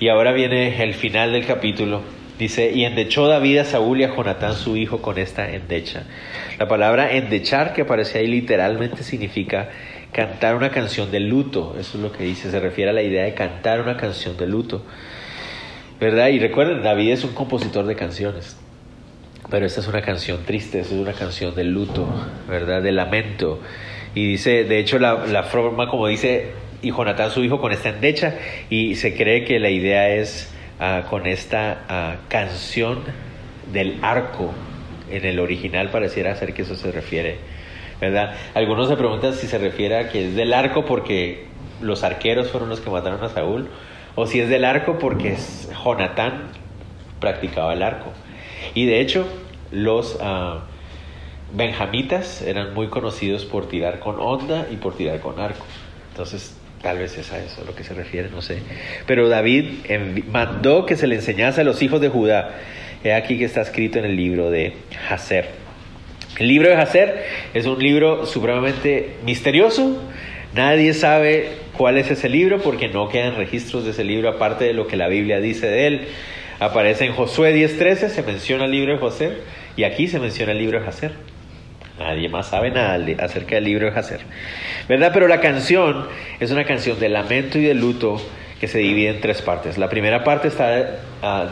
Y 0.00 0.08
ahora 0.08 0.32
viene 0.32 0.82
el 0.82 0.94
final 0.94 1.32
del 1.32 1.46
capítulo. 1.46 2.00
Dice, 2.38 2.72
y 2.72 2.84
endechó 2.84 3.28
David 3.28 3.58
a 3.58 3.64
Saúl 3.64 4.00
y 4.00 4.04
a 4.04 4.14
Jonatán 4.14 4.54
su 4.54 4.76
hijo 4.76 5.02
con 5.02 5.18
esta 5.18 5.50
endecha. 5.50 6.04
La 6.58 6.66
palabra 6.66 7.12
endechar 7.12 7.74
que 7.74 7.82
aparece 7.82 8.18
ahí 8.18 8.26
literalmente 8.26 9.02
significa 9.02 9.68
cantar 10.10 10.56
una 10.56 10.70
canción 10.70 11.10
de 11.10 11.20
luto. 11.20 11.76
Eso 11.78 11.98
es 11.98 12.02
lo 12.02 12.12
que 12.12 12.24
dice, 12.24 12.50
se 12.50 12.60
refiere 12.60 12.90
a 12.90 12.94
la 12.94 13.02
idea 13.02 13.24
de 13.24 13.34
cantar 13.34 13.82
una 13.82 13.98
canción 13.98 14.36
de 14.38 14.46
luto. 14.46 14.82
¿Verdad? 16.00 16.28
Y 16.28 16.38
recuerden, 16.38 16.82
David 16.82 17.12
es 17.12 17.24
un 17.24 17.34
compositor 17.34 17.86
de 17.86 17.96
canciones, 17.96 18.56
pero 19.50 19.66
esta 19.66 19.80
es 19.80 19.88
una 19.88 20.02
canción 20.02 20.44
triste, 20.44 20.80
es 20.80 20.90
una 20.90 21.12
canción 21.12 21.54
de 21.54 21.64
luto, 21.64 22.06
¿verdad? 22.48 22.82
De 22.82 22.92
lamento. 22.92 23.60
Y 24.14 24.26
dice, 24.26 24.64
de 24.64 24.78
hecho, 24.78 24.98
la, 24.98 25.42
forma 25.44 25.88
como 25.88 26.06
dice, 26.06 26.52
y 26.82 26.90
Jonatán 26.90 27.30
su 27.30 27.42
hijo 27.42 27.60
con 27.60 27.72
esta 27.72 27.90
endecha, 27.90 28.34
y 28.70 28.94
se 28.96 29.16
cree 29.16 29.44
que 29.44 29.58
la 29.58 29.70
idea 29.70 30.08
es 30.08 30.52
ah, 30.78 31.04
con 31.10 31.26
esta 31.26 31.84
ah, 31.88 32.16
canción 32.28 33.00
del 33.72 33.98
arco, 34.02 34.52
en 35.10 35.24
el 35.24 35.38
original 35.38 35.90
pareciera 35.90 36.34
ser 36.36 36.54
que 36.54 36.62
eso 36.62 36.76
se 36.76 36.90
refiere, 36.90 37.38
¿verdad? 38.00 38.34
Algunos 38.54 38.88
se 38.88 38.96
preguntan 38.96 39.34
si 39.34 39.46
se 39.46 39.58
refiere 39.58 39.96
a 39.96 40.08
que 40.08 40.28
es 40.28 40.34
del 40.34 40.52
arco 40.52 40.84
porque 40.84 41.44
los 41.80 42.02
arqueros 42.02 42.50
fueron 42.50 42.68
los 42.68 42.80
que 42.80 42.90
mataron 42.90 43.22
a 43.22 43.28
Saúl, 43.28 43.68
o 44.14 44.26
si 44.26 44.40
es 44.40 44.48
del 44.48 44.64
arco 44.64 44.98
porque 44.98 45.36
Jonatán 45.84 46.48
practicaba 47.20 47.72
el 47.72 47.82
arco. 47.82 48.12
Y 48.74 48.86
de 48.86 49.00
hecho, 49.00 49.26
los 49.70 50.16
uh, 50.16 50.60
benjamitas 51.52 52.42
eran 52.42 52.74
muy 52.74 52.88
conocidos 52.88 53.44
por 53.44 53.68
tirar 53.68 53.98
con 53.98 54.18
onda 54.18 54.66
y 54.70 54.76
por 54.76 54.96
tirar 54.96 55.20
con 55.20 55.40
arco. 55.40 55.64
Entonces, 56.10 56.56
tal 56.82 56.98
vez 56.98 57.16
es 57.18 57.32
a 57.32 57.38
eso 57.38 57.62
a 57.62 57.64
lo 57.64 57.74
que 57.74 57.82
se 57.82 57.94
refiere, 57.94 58.28
no 58.30 58.42
sé. 58.42 58.58
Pero 59.06 59.28
David 59.28 59.86
mandó 60.30 60.86
que 60.86 60.96
se 60.96 61.06
le 61.06 61.16
enseñase 61.16 61.62
a 61.62 61.64
los 61.64 61.82
hijos 61.82 62.00
de 62.00 62.08
Judá. 62.08 62.52
He 63.02 63.12
aquí 63.12 63.38
que 63.38 63.44
está 63.44 63.62
escrito 63.62 63.98
en 63.98 64.04
el 64.04 64.16
libro 64.16 64.50
de 64.50 64.74
Hazer. 65.10 65.48
El 66.38 66.48
libro 66.48 66.68
de 66.68 66.76
Hazer 66.76 67.24
es 67.52 67.66
un 67.66 67.78
libro 67.78 68.26
supremamente 68.26 69.16
misterioso. 69.24 70.02
Nadie 70.54 70.94
sabe 70.94 71.63
cuál 71.76 71.98
es 71.98 72.10
ese 72.10 72.28
libro 72.28 72.60
porque 72.60 72.88
no 72.88 73.08
quedan 73.08 73.36
registros 73.36 73.84
de 73.84 73.90
ese 73.90 74.04
libro 74.04 74.28
aparte 74.28 74.64
de 74.64 74.72
lo 74.72 74.86
que 74.86 74.96
la 74.96 75.08
Biblia 75.08 75.40
dice 75.40 75.66
de 75.66 75.86
él. 75.86 76.08
Aparece 76.60 77.06
en 77.06 77.12
Josué 77.12 77.52
10:13, 77.52 78.08
se 78.08 78.22
menciona 78.22 78.64
el 78.64 78.70
libro 78.70 78.94
de 78.94 78.98
José 78.98 79.32
y 79.76 79.84
aquí 79.84 80.08
se 80.08 80.18
menciona 80.18 80.52
el 80.52 80.58
libro 80.58 80.78
de 80.78 80.84
Jacer. 80.86 81.12
Nadie 81.98 82.28
más 82.28 82.48
sabe 82.48 82.70
nada 82.70 82.98
acerca 83.20 83.56
del 83.56 83.64
libro 83.64 83.86
de 83.86 83.92
Jacer. 83.92 84.20
¿Verdad? 84.88 85.10
Pero 85.12 85.28
la 85.28 85.40
canción 85.40 86.06
es 86.40 86.50
una 86.50 86.64
canción 86.64 86.98
de 86.98 87.08
lamento 87.08 87.58
y 87.58 87.62
de 87.62 87.74
luto 87.74 88.20
que 88.60 88.68
se 88.68 88.78
divide 88.78 89.10
en 89.10 89.20
tres 89.20 89.42
partes. 89.42 89.78
La 89.78 89.88
primera 89.88 90.24
parte 90.24 90.48
está 90.48 90.98
ah, 91.22 91.48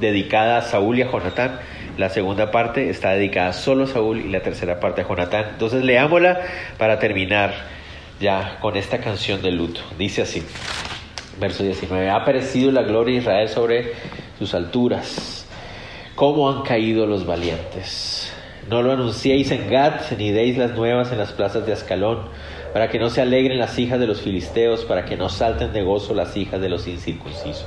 dedicada 0.00 0.58
a 0.58 0.62
Saúl 0.62 0.98
y 0.98 1.02
a 1.02 1.10
Jonatán. 1.10 1.60
La 1.98 2.08
segunda 2.08 2.50
parte 2.50 2.88
está 2.88 3.10
dedicada 3.10 3.52
solo 3.52 3.84
a 3.84 3.86
Saúl 3.86 4.20
y 4.20 4.28
la 4.28 4.40
tercera 4.40 4.80
parte 4.80 5.02
a 5.02 5.08
Jonatán. 5.08 5.46
Entonces 5.52 5.84
leámosla 5.84 6.40
para 6.78 6.98
terminar 6.98 7.52
ya 8.22 8.58
con 8.60 8.76
esta 8.76 8.98
canción 8.98 9.42
de 9.42 9.50
luto. 9.50 9.80
Dice 9.98 10.22
así, 10.22 10.42
verso 11.38 11.64
19, 11.64 12.08
ha 12.08 12.16
aparecido 12.16 12.70
la 12.70 12.82
gloria 12.82 13.16
de 13.16 13.20
Israel 13.20 13.48
sobre 13.48 13.92
sus 14.38 14.54
alturas. 14.54 15.46
¿Cómo 16.14 16.48
han 16.50 16.62
caído 16.62 17.06
los 17.06 17.26
valientes? 17.26 18.32
No 18.70 18.80
lo 18.82 18.92
anunciéis 18.92 19.50
en 19.50 19.68
Gat, 19.68 20.12
ni 20.16 20.30
deis 20.30 20.56
las 20.56 20.70
nuevas 20.70 21.10
en 21.10 21.18
las 21.18 21.32
plazas 21.32 21.66
de 21.66 21.72
Ascalón, 21.72 22.28
para 22.72 22.88
que 22.88 22.98
no 22.98 23.10
se 23.10 23.20
alegren 23.20 23.58
las 23.58 23.78
hijas 23.78 23.98
de 23.98 24.06
los 24.06 24.22
filisteos, 24.22 24.84
para 24.84 25.04
que 25.04 25.16
no 25.16 25.28
salten 25.28 25.72
de 25.72 25.82
gozo 25.82 26.14
las 26.14 26.36
hijas 26.36 26.60
de 26.60 26.68
los 26.68 26.86
incircuncisos. 26.86 27.66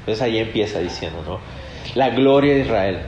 Entonces 0.00 0.20
ahí 0.20 0.38
empieza 0.38 0.80
diciendo, 0.80 1.22
¿no? 1.24 1.38
La 1.94 2.10
gloria 2.10 2.54
de 2.54 2.60
Israel. 2.60 2.98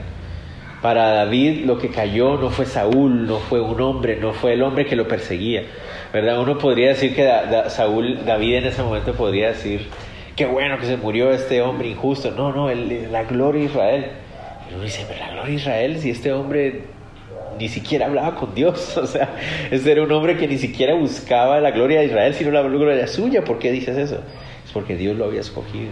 Para 0.81 1.09
David 1.09 1.65
lo 1.65 1.77
que 1.77 1.89
cayó 1.89 2.37
no 2.37 2.49
fue 2.49 2.65
Saúl, 2.65 3.27
no 3.27 3.37
fue 3.37 3.59
un 3.59 3.79
hombre, 3.81 4.17
no 4.17 4.33
fue 4.33 4.53
el 4.53 4.63
hombre 4.63 4.85
que 4.85 4.95
lo 4.95 5.07
perseguía, 5.07 5.63
¿verdad? 6.13 6.39
Uno 6.39 6.57
podría 6.57 6.89
decir 6.89 7.15
que 7.15 7.29
Saúl, 7.69 8.25
David 8.25 8.55
en 8.55 8.65
ese 8.65 8.83
momento 8.83 9.13
podría 9.13 9.49
decir, 9.49 9.87
qué 10.35 10.45
bueno 10.45 10.77
que 10.77 10.85
se 10.85 10.97
murió 10.97 11.31
este 11.31 11.61
hombre 11.61 11.89
injusto. 11.89 12.31
No, 12.31 12.51
no, 12.51 12.69
la 12.69 13.23
gloria 13.23 13.61
de 13.61 13.67
Israel. 13.67 14.05
Y 14.69 14.73
uno 14.73 14.83
dice, 14.83 15.05
pero 15.07 15.19
la 15.19 15.31
gloria 15.31 15.49
de 15.49 15.55
Israel, 15.55 15.97
si 15.99 16.09
este 16.09 16.33
hombre 16.33 16.81
ni 17.57 17.69
siquiera 17.69 18.07
hablaba 18.07 18.35
con 18.35 18.53
Dios, 18.53 18.97
o 18.97 19.07
sea, 19.07 19.35
este 19.69 19.91
era 19.91 20.03
un 20.03 20.11
hombre 20.11 20.37
que 20.37 20.47
ni 20.47 20.57
siquiera 20.57 20.95
buscaba 20.95 21.59
la 21.59 21.71
gloria 21.71 21.99
de 21.99 22.07
Israel, 22.07 22.33
sino 22.33 22.51
la 22.51 22.61
gloria 22.61 23.07
suya. 23.07 23.43
¿Por 23.43 23.59
qué 23.59 23.71
dices 23.71 23.97
eso? 23.97 24.19
Es 24.65 24.71
porque 24.71 24.95
Dios 24.95 25.15
lo 25.15 25.25
había 25.25 25.41
escogido, 25.41 25.91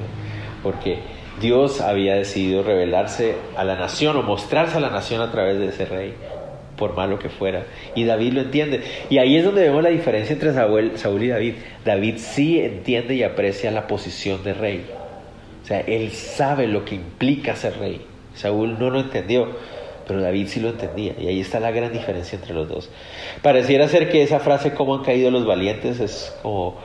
porque 0.63 0.99
Dios 1.41 1.79
había 1.79 2.15
decidido 2.15 2.63
revelarse 2.63 3.35
a 3.55 3.63
la 3.63 3.75
nación 3.75 4.17
o 4.17 4.23
mostrarse 4.23 4.77
a 4.77 4.79
la 4.81 4.89
nación 4.89 5.21
a 5.21 5.31
través 5.31 5.57
de 5.59 5.67
ese 5.67 5.85
rey 5.85 6.13
por 6.79 6.95
malo 6.95 7.19
que 7.19 7.29
fuera. 7.29 7.65
Y 7.93 8.05
David 8.05 8.33
lo 8.33 8.41
entiende. 8.41 8.81
Y 9.09 9.17
ahí 9.17 9.35
es 9.35 9.43
donde 9.43 9.63
vemos 9.63 9.83
la 9.83 9.89
diferencia 9.89 10.33
entre 10.33 10.53
Saúl, 10.53 11.23
y 11.23 11.27
David. 11.27 11.53
David 11.83 12.15
sí 12.17 12.59
entiende 12.59 13.15
y 13.15 13.23
aprecia 13.23 13.69
la 13.69 13.85
posición 13.85 14.43
de 14.43 14.53
rey. 14.53 14.85
O 15.61 15.67
sea, 15.67 15.81
él 15.81 16.11
sabe 16.11 16.65
lo 16.65 16.85
que 16.85 16.95
implica 16.95 17.55
ser 17.55 17.77
rey. 17.77 18.01
Saúl 18.33 18.79
no 18.79 18.89
lo 18.89 19.01
entendió, 19.01 19.49
pero 20.07 20.21
David 20.21 20.47
sí 20.47 20.61
lo 20.61 20.69
entendía. 20.69 21.13
Y 21.19 21.27
ahí 21.27 21.41
está 21.41 21.59
la 21.59 21.71
gran 21.71 21.91
diferencia 21.91 22.37
entre 22.37 22.53
los 22.53 22.69
dos. 22.69 22.89
Pareciera 23.41 23.87
ser 23.89 24.09
que 24.09 24.23
esa 24.23 24.39
frase, 24.39 24.73
cómo 24.73 24.95
han 24.95 25.03
caído 25.03 25.29
los 25.29 25.45
valientes, 25.45 25.99
es 25.99 26.33
como 26.41 26.77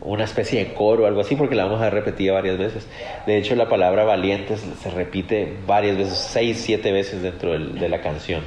una 0.00 0.24
especie 0.24 0.64
de 0.64 0.74
coro 0.74 1.04
o 1.04 1.06
algo 1.06 1.20
así, 1.20 1.36
porque 1.36 1.54
la 1.54 1.64
vamos 1.66 1.82
a 1.82 1.90
repetir 1.90 2.32
varias 2.32 2.56
veces. 2.56 2.86
De 3.26 3.36
hecho, 3.36 3.54
la 3.54 3.68
palabra 3.68 4.04
valientes 4.04 4.64
se 4.82 4.90
repite 4.90 5.52
varias 5.66 5.98
veces, 5.98 6.18
seis, 6.18 6.60
siete 6.64 6.92
veces 6.92 7.22
dentro 7.22 7.58
de 7.58 7.88
la 7.88 8.00
canción. 8.00 8.42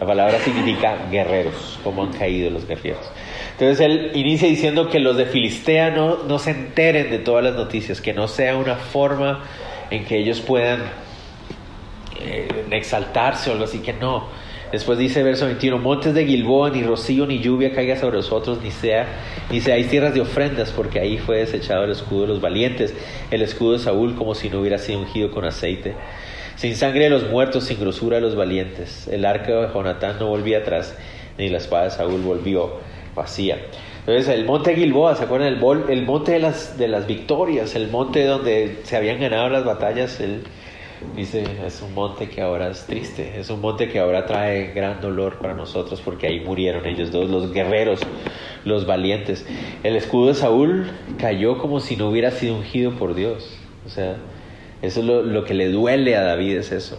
La 0.00 0.06
palabra 0.06 0.38
significa 0.40 0.96
guerreros, 1.10 1.78
como 1.84 2.02
han 2.02 2.12
caído 2.12 2.50
los 2.50 2.66
guerreros. 2.66 3.10
Entonces 3.52 3.80
él 3.80 4.10
inicia 4.14 4.48
diciendo 4.48 4.88
que 4.88 4.98
los 4.98 5.16
de 5.16 5.26
Filistea 5.26 5.90
no, 5.90 6.38
se 6.38 6.50
enteren 6.50 7.10
de 7.10 7.18
todas 7.18 7.44
las 7.44 7.54
noticias, 7.54 8.00
que 8.00 8.12
no 8.12 8.26
sea 8.26 8.56
una 8.56 8.74
forma 8.74 9.44
en 9.90 10.04
que 10.04 10.18
ellos 10.18 10.40
puedan 10.40 10.82
eh, 12.20 12.48
exaltarse 12.70 13.50
o 13.50 13.52
algo 13.52 13.64
así, 13.64 13.78
que 13.78 13.92
no. 13.92 14.26
Después 14.72 14.98
dice 14.98 15.22
verso 15.22 15.46
21, 15.46 15.78
montes 15.78 16.14
de 16.14 16.26
Gilboa, 16.26 16.70
ni 16.70 16.82
rocío 16.82 17.26
ni 17.26 17.38
lluvia 17.38 17.72
caiga 17.72 17.96
sobre 17.96 18.16
vosotros, 18.16 18.58
ni 18.60 18.72
sea, 18.72 19.06
ni 19.48 19.60
seáis 19.60 19.88
tierras 19.88 20.14
de 20.14 20.20
ofrendas, 20.20 20.72
porque 20.72 20.98
ahí 20.98 21.16
fue 21.16 21.38
desechado 21.38 21.84
el 21.84 21.92
escudo 21.92 22.22
de 22.22 22.26
los 22.26 22.40
valientes, 22.40 22.92
el 23.30 23.42
escudo 23.42 23.74
de 23.74 23.78
Saúl 23.78 24.16
como 24.16 24.34
si 24.34 24.50
no 24.50 24.58
hubiera 24.58 24.78
sido 24.78 24.98
ungido 24.98 25.30
con 25.30 25.44
aceite. 25.44 25.94
Sin 26.56 26.76
sangre 26.76 27.04
de 27.04 27.10
los 27.10 27.30
muertos, 27.30 27.64
sin 27.64 27.80
grosura 27.80 28.16
de 28.16 28.22
los 28.22 28.36
valientes. 28.36 29.08
El 29.08 29.24
arca 29.24 29.52
de 29.52 29.72
Jonatán 29.72 30.16
no 30.18 30.28
volvía 30.28 30.58
atrás, 30.58 30.96
ni 31.38 31.48
la 31.48 31.58
espada 31.58 31.84
de 31.84 31.90
Saúl 31.90 32.20
volvió 32.22 32.78
vacía. 33.14 33.58
Entonces 34.00 34.28
el 34.28 34.44
monte 34.44 34.74
Gilboa, 34.74 35.16
¿se 35.16 35.24
acuerdan? 35.24 35.48
El, 35.48 35.90
el 35.90 36.02
monte 36.04 36.32
de 36.32 36.38
las, 36.38 36.76
de 36.78 36.88
las 36.88 37.06
victorias, 37.06 37.74
el 37.74 37.88
monte 37.88 38.24
donde 38.24 38.80
se 38.84 38.96
habían 38.96 39.18
ganado 39.18 39.48
las 39.48 39.64
batallas, 39.64 40.20
el, 40.20 40.44
Dice, 41.16 41.44
es 41.64 41.80
un 41.80 41.94
monte 41.94 42.28
que 42.28 42.40
ahora 42.40 42.70
es 42.70 42.86
triste, 42.86 43.38
es 43.38 43.48
un 43.48 43.60
monte 43.60 43.88
que 43.88 44.00
ahora 44.00 44.26
trae 44.26 44.72
gran 44.72 45.00
dolor 45.00 45.38
para 45.38 45.54
nosotros 45.54 46.00
porque 46.00 46.26
ahí 46.26 46.40
murieron 46.40 46.86
ellos 46.86 47.12
dos, 47.12 47.30
los 47.30 47.52
guerreros, 47.52 48.00
los 48.64 48.84
valientes. 48.84 49.46
El 49.84 49.94
escudo 49.94 50.28
de 50.28 50.34
Saúl 50.34 50.90
cayó 51.18 51.58
como 51.58 51.78
si 51.78 51.96
no 51.96 52.08
hubiera 52.08 52.32
sido 52.32 52.56
ungido 52.56 52.92
por 52.92 53.14
Dios. 53.14 53.56
O 53.86 53.90
sea, 53.90 54.16
eso 54.82 55.00
es 55.00 55.06
lo, 55.06 55.44
que 55.44 55.54
le 55.54 55.68
duele 55.68 56.16
a 56.16 56.22
David, 56.22 56.58
es 56.58 56.72
eso. 56.72 56.98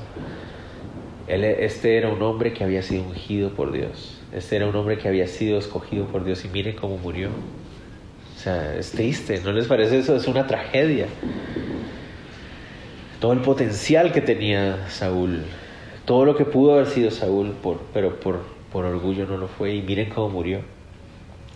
Él, 1.27 1.43
este 1.43 1.97
era 1.97 2.09
un 2.09 2.21
hombre 2.21 2.53
que 2.53 2.63
había 2.63 2.81
sido 2.81 3.03
ungido 3.03 3.51
por 3.51 3.71
Dios. 3.71 4.21
Este 4.33 4.55
era 4.55 4.67
un 4.67 4.75
hombre 4.75 4.97
que 4.97 5.07
había 5.07 5.27
sido 5.27 5.57
escogido 5.57 6.07
por 6.07 6.23
Dios 6.23 6.43
y 6.45 6.49
miren 6.49 6.75
cómo 6.75 6.97
murió. 6.97 7.29
O 8.35 8.39
sea, 8.39 8.75
es 8.75 8.91
triste, 8.91 9.39
¿no 9.43 9.51
les 9.51 9.67
parece 9.67 9.99
eso? 9.99 10.15
Es 10.15 10.27
una 10.27 10.45
tragedia 10.45 11.07
todo 13.25 13.33
el 13.33 13.39
potencial 13.39 14.11
que 14.11 14.21
tenía 14.21 14.87
Saúl, 14.89 15.45
todo 16.05 16.25
lo 16.25 16.35
que 16.35 16.45
pudo 16.45 16.73
haber 16.73 16.85
sido 16.85 17.09
Saúl, 17.09 17.53
por, 17.53 17.79
pero 17.91 18.19
por, 18.19 18.41
por 18.71 18.85
orgullo 18.85 19.25
no 19.25 19.37
lo 19.37 19.47
fue. 19.47 19.73
Y 19.73 19.81
miren 19.81 20.09
cómo 20.09 20.29
murió. 20.29 20.59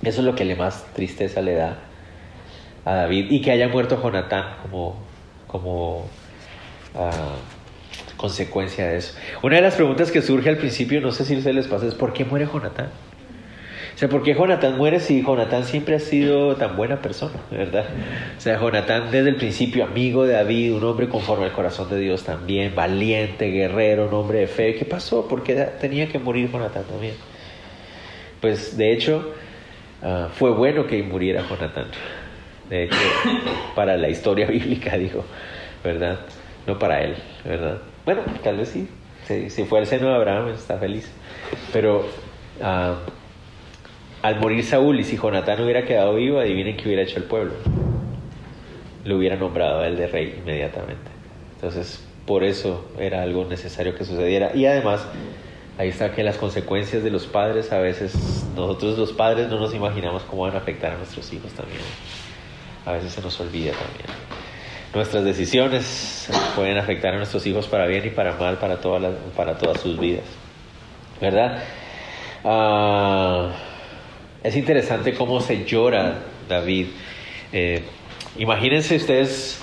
Eso 0.01 0.21
es 0.21 0.25
lo 0.25 0.33
que 0.33 0.45
le 0.45 0.55
más 0.55 0.85
tristeza 0.93 1.41
le 1.41 1.53
da 1.53 1.77
a 2.85 2.93
David. 2.93 3.27
Y 3.29 3.41
que 3.41 3.51
haya 3.51 3.67
muerto 3.67 4.01
Jonatán 4.01 4.45
como, 4.63 4.97
como 5.51 6.07
ah, 6.95 7.35
consecuencia 8.17 8.87
de 8.87 8.97
eso. 8.97 9.15
Una 9.41 9.57
de 9.57 9.61
las 9.61 9.75
preguntas 9.75 10.11
que 10.11 10.21
surge 10.21 10.49
al 10.49 10.57
principio, 10.57 11.01
no 11.01 11.11
sé 11.11 11.25
si 11.25 11.41
se 11.41 11.53
les 11.53 11.67
pasa, 11.67 11.87
es 11.87 11.95
¿por 11.95 12.13
qué 12.13 12.25
muere 12.25 12.47
Jonatán? 12.51 12.89
O 13.95 13.97
sea, 13.99 14.07
¿por 14.07 14.23
qué 14.23 14.33
Jonatán 14.33 14.77
muere 14.77 15.01
si 15.01 15.21
Jonatán 15.21 15.65
siempre 15.65 15.95
ha 15.95 15.99
sido 15.99 16.55
tan 16.55 16.77
buena 16.77 17.01
persona, 17.01 17.33
verdad? 17.51 17.85
O 18.37 18.39
sea, 18.39 18.57
Jonatán 18.57 19.11
desde 19.11 19.27
el 19.27 19.35
principio 19.35 19.83
amigo 19.83 20.25
de 20.25 20.35
David, 20.35 20.73
un 20.73 20.85
hombre 20.85 21.09
conforme 21.09 21.45
al 21.45 21.51
corazón 21.51 21.89
de 21.89 21.99
Dios 21.99 22.23
también, 22.23 22.73
valiente, 22.73 23.47
guerrero, 23.47 24.07
un 24.07 24.13
hombre 24.13 24.39
de 24.39 24.47
fe. 24.47 24.75
¿Qué 24.75 24.85
pasó? 24.85 25.27
¿Por 25.27 25.43
qué 25.43 25.55
tenía 25.81 26.07
que 26.07 26.17
morir 26.17 26.49
Jonatán 26.49 26.83
también? 26.85 27.15
Pues 28.39 28.77
de 28.77 28.93
hecho, 28.93 29.33
ah, 30.01 30.29
fue 30.33 30.51
bueno 30.51 30.87
que 30.87 31.03
muriera 31.03 31.43
Jonatán. 31.45 31.87
De 32.69 32.83
hecho, 32.83 32.97
para 33.75 33.97
la 33.97 34.09
historia 34.09 34.45
bíblica, 34.49 34.97
dijo, 34.97 35.25
¿verdad? 35.83 36.19
No 36.67 36.77
para 36.77 37.01
él, 37.03 37.15
¿verdad? 37.43 37.79
Bueno, 38.05 38.21
tal 38.43 38.57
vez 38.57 38.69
sí. 38.69 38.87
Si, 39.25 39.63
fue 39.65 39.79
el 39.79 39.85
seno 39.85 40.09
de 40.09 40.15
Abraham, 40.15 40.49
está 40.49 40.77
feliz. 40.77 41.11
Pero... 41.71 42.05
Uh, 42.59 43.19
al 44.21 44.39
morir 44.39 44.63
Saúl 44.65 44.99
y 44.99 45.03
si 45.03 45.17
Jonatán 45.17 45.61
hubiera 45.61 45.85
quedado 45.85 46.15
vivo, 46.15 46.39
adivinen 46.39 46.75
qué 46.75 46.87
hubiera 46.87 47.03
hecho 47.03 47.17
el 47.17 47.23
pueblo. 47.23 47.53
Lo 49.05 49.17
hubiera 49.17 49.37
nombrado 49.37 49.79
a 49.79 49.87
él 49.87 49.95
de 49.95 50.07
rey 50.07 50.35
inmediatamente. 50.41 51.09
Entonces, 51.55 52.05
por 52.25 52.43
eso 52.43 52.91
era 52.99 53.23
algo 53.23 53.45
necesario 53.45 53.95
que 53.95 54.03
sucediera. 54.03 54.51
Y 54.53 54.65
además, 54.65 55.07
ahí 55.77 55.89
está 55.89 56.11
que 56.13 56.23
las 56.23 56.35
consecuencias 56.35 57.01
de 57.01 57.11
los 57.11 57.27
padres, 57.27 57.71
a 57.71 57.79
veces 57.79 58.45
nosotros 58.55 58.97
los 58.97 59.13
padres 59.13 59.47
no 59.47 59.57
nos 59.59 59.73
imaginamos 59.73 60.23
cómo 60.23 60.43
van 60.43 60.55
a 60.55 60.59
afectar 60.59 60.91
a 60.91 60.97
nuestros 60.97 61.31
hijos 61.31 61.53
también. 61.53 61.79
A 62.85 62.91
veces 62.93 63.13
se 63.13 63.21
nos 63.21 63.39
olvida 63.39 63.71
también. 63.71 64.07
Nuestras 64.93 65.23
decisiones 65.23 66.29
pueden 66.55 66.77
afectar 66.77 67.13
a 67.13 67.17
nuestros 67.17 67.45
hijos 67.45 67.67
para 67.67 67.85
bien 67.85 68.07
y 68.07 68.09
para 68.09 68.35
mal 68.37 68.57
para, 68.57 68.81
todas 68.81 69.13
para 69.35 69.57
todas 69.57 69.79
sus 69.79 69.99
vidas. 69.99 70.25
¿Verdad? 71.21 71.63
Ah, 72.43 73.51
es 74.41 74.55
interesante 74.55 75.13
cómo 75.13 75.41
se 75.41 75.65
llora 75.65 76.19
David. 76.47 76.87
Eh, 77.51 77.83
imagínense 78.37 78.95
ustedes 78.95 79.61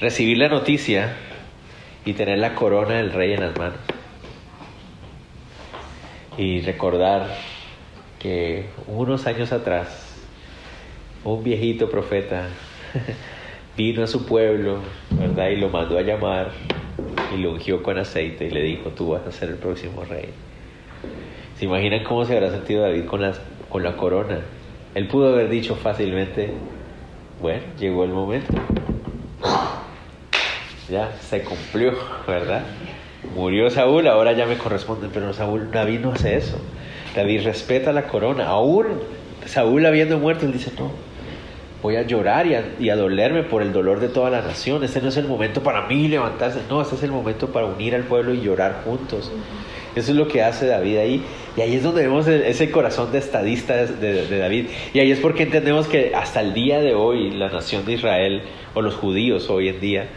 recibir 0.00 0.38
la 0.38 0.48
noticia 0.48 1.16
y 2.04 2.14
tener 2.14 2.38
la 2.38 2.54
corona 2.54 2.96
del 2.96 3.12
rey 3.12 3.32
en 3.32 3.40
las 3.40 3.56
manos. 3.56 3.78
Y 6.36 6.60
recordar 6.62 7.28
que 8.18 8.66
unos 8.86 9.26
años 9.26 9.52
atrás 9.52 10.09
un 11.24 11.44
viejito 11.44 11.90
profeta 11.90 12.48
vino 13.76 14.02
a 14.02 14.06
su 14.06 14.26
pueblo, 14.26 14.78
¿verdad? 15.10 15.48
Y 15.48 15.56
lo 15.56 15.68
mandó 15.68 15.98
a 15.98 16.02
llamar 16.02 16.50
y 17.34 17.38
lo 17.38 17.52
ungió 17.52 17.82
con 17.82 17.98
aceite 17.98 18.46
y 18.46 18.50
le 18.50 18.62
dijo, 18.62 18.90
tú 18.90 19.10
vas 19.10 19.26
a 19.26 19.32
ser 19.32 19.50
el 19.50 19.56
próximo 19.56 20.04
rey. 20.04 20.30
¿Se 21.58 21.66
imaginan 21.66 22.04
cómo 22.04 22.24
se 22.24 22.36
habrá 22.36 22.50
sentido 22.50 22.82
David 22.82 23.04
con, 23.04 23.20
con 23.68 23.82
la 23.82 23.96
corona? 23.96 24.40
Él 24.94 25.06
pudo 25.08 25.28
haber 25.28 25.48
dicho 25.48 25.76
fácilmente, 25.76 26.52
bueno, 27.40 27.62
llegó 27.78 28.04
el 28.04 28.10
momento. 28.10 28.52
Ya, 30.88 31.12
se 31.20 31.42
cumplió, 31.42 31.92
¿verdad? 32.26 32.64
Murió 33.36 33.70
Saúl, 33.70 34.08
ahora 34.08 34.32
ya 34.32 34.46
me 34.46 34.56
corresponde, 34.56 35.08
pero 35.12 35.32
Saúl, 35.32 35.70
David 35.70 36.00
no 36.00 36.12
hace 36.12 36.36
eso. 36.36 36.58
David 37.14 37.44
respeta 37.44 37.92
la 37.92 38.08
corona. 38.08 38.46
Aún 38.46 38.86
Saúl 39.46 39.86
habiendo 39.86 40.18
muerto, 40.18 40.46
él 40.46 40.52
dice, 40.52 40.72
no, 40.78 40.90
voy 41.82 41.96
a 41.96 42.02
llorar 42.02 42.46
y 42.46 42.54
a, 42.54 42.64
y 42.78 42.90
a, 42.90 42.96
dolerme 42.96 43.42
por 43.42 43.62
el 43.62 43.72
dolor 43.72 44.00
de 44.00 44.08
toda 44.08 44.30
la 44.30 44.42
nación. 44.42 44.84
Este 44.84 45.00
no 45.00 45.08
es 45.08 45.16
el 45.16 45.26
momento 45.26 45.62
para 45.62 45.86
mí 45.86 46.08
levantarse, 46.08 46.60
no, 46.68 46.82
este 46.82 46.96
es 46.96 47.02
el 47.02 47.12
momento 47.12 47.48
para 47.48 47.66
unir 47.66 47.94
al 47.94 48.04
pueblo 48.04 48.34
y 48.34 48.40
llorar 48.40 48.82
juntos. 48.84 49.30
Eso 49.94 50.12
es 50.12 50.16
lo 50.16 50.28
que 50.28 50.42
hace 50.42 50.66
David 50.66 50.98
ahí. 50.98 51.22
Y 51.56 51.60
ahí 51.60 51.74
es 51.74 51.82
donde 51.82 52.02
vemos 52.02 52.26
ese 52.28 52.70
corazón 52.70 53.10
de 53.10 53.18
estadista 53.18 53.86
de, 53.86 54.38
David. 54.38 54.66
Y 54.94 55.00
ahí 55.00 55.10
es 55.10 55.18
porque 55.18 55.42
entendemos 55.42 55.88
que 55.88 56.14
hasta 56.14 56.40
el 56.40 56.54
día 56.54 56.80
de 56.80 56.94
hoy 56.94 57.30
la 57.32 57.48
nación 57.48 57.84
de 57.84 57.94
Israel 57.94 58.42
o 58.74 58.82
los 58.82 58.94
judíos 58.94 59.50
hoy 59.50 59.68
en 59.68 59.80
día 59.80 60.08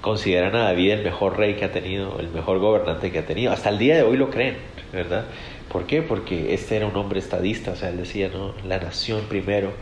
consideran 0.00 0.56
a 0.56 0.64
David 0.64 0.92
el 0.92 1.04
mejor 1.04 1.38
rey 1.38 1.54
que 1.54 1.66
ha 1.66 1.72
tenido, 1.72 2.18
el 2.18 2.30
mejor 2.30 2.58
gobernante 2.58 3.12
que 3.12 3.20
ha 3.20 3.26
tenido. 3.26 3.52
Hasta 3.52 3.68
el 3.68 3.78
día 3.78 3.96
de 3.96 4.02
hoy 4.02 4.16
lo 4.16 4.30
creen, 4.30 4.56
¿verdad? 4.92 5.26
¿Por 5.70 5.86
qué? 5.86 6.02
Porque 6.02 6.52
este 6.52 6.76
era 6.76 6.86
un 6.86 6.96
hombre 6.96 7.20
estadista, 7.20 7.70
o 7.72 7.76
sea, 7.76 7.90
él 7.90 7.98
decía, 7.98 8.28
no, 8.28 8.54
la 8.66 8.78
nación 8.78 9.26
primero, 9.28 9.72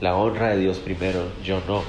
la 0.00 0.16
honra 0.16 0.50
de 0.50 0.58
Dios 0.58 0.78
primero, 0.78 1.24
yo 1.44 1.62
no. 1.66 1.82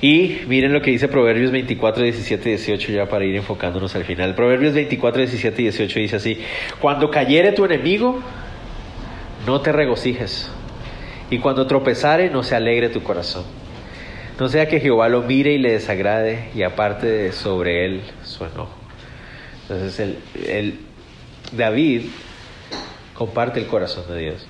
Y 0.00 0.42
miren 0.46 0.72
lo 0.72 0.80
que 0.80 0.92
dice 0.92 1.08
Proverbios 1.08 1.50
24, 1.50 2.04
17 2.04 2.48
y 2.48 2.52
18 2.52 2.92
ya 2.92 3.06
para 3.06 3.24
ir 3.24 3.34
enfocándonos 3.34 3.94
al 3.96 4.04
final. 4.04 4.34
Proverbios 4.34 4.74
24, 4.74 5.22
17 5.22 5.62
y 5.62 5.64
18 5.64 6.00
dice 6.00 6.16
así, 6.16 6.40
cuando 6.80 7.10
cayere 7.10 7.52
tu 7.52 7.64
enemigo, 7.64 8.20
no 9.46 9.60
te 9.60 9.72
regocijes. 9.72 10.50
Y 11.30 11.38
cuando 11.38 11.66
tropezare, 11.66 12.30
no 12.30 12.42
se 12.42 12.54
alegre 12.54 12.88
tu 12.88 13.02
corazón. 13.02 13.44
No 14.38 14.48
sea 14.48 14.68
que 14.68 14.78
Jehová 14.78 15.08
lo 15.08 15.22
mire 15.22 15.52
y 15.52 15.58
le 15.58 15.72
desagrade 15.72 16.50
y 16.54 16.62
aparte 16.62 17.32
sobre 17.32 17.84
él 17.84 18.02
su 18.22 18.44
enojo. 18.44 18.76
Entonces 19.62 19.98
el, 19.98 20.18
el 20.48 20.78
David 21.52 22.02
comparte 23.14 23.58
el 23.58 23.66
corazón 23.66 24.04
de 24.08 24.18
Dios. 24.18 24.46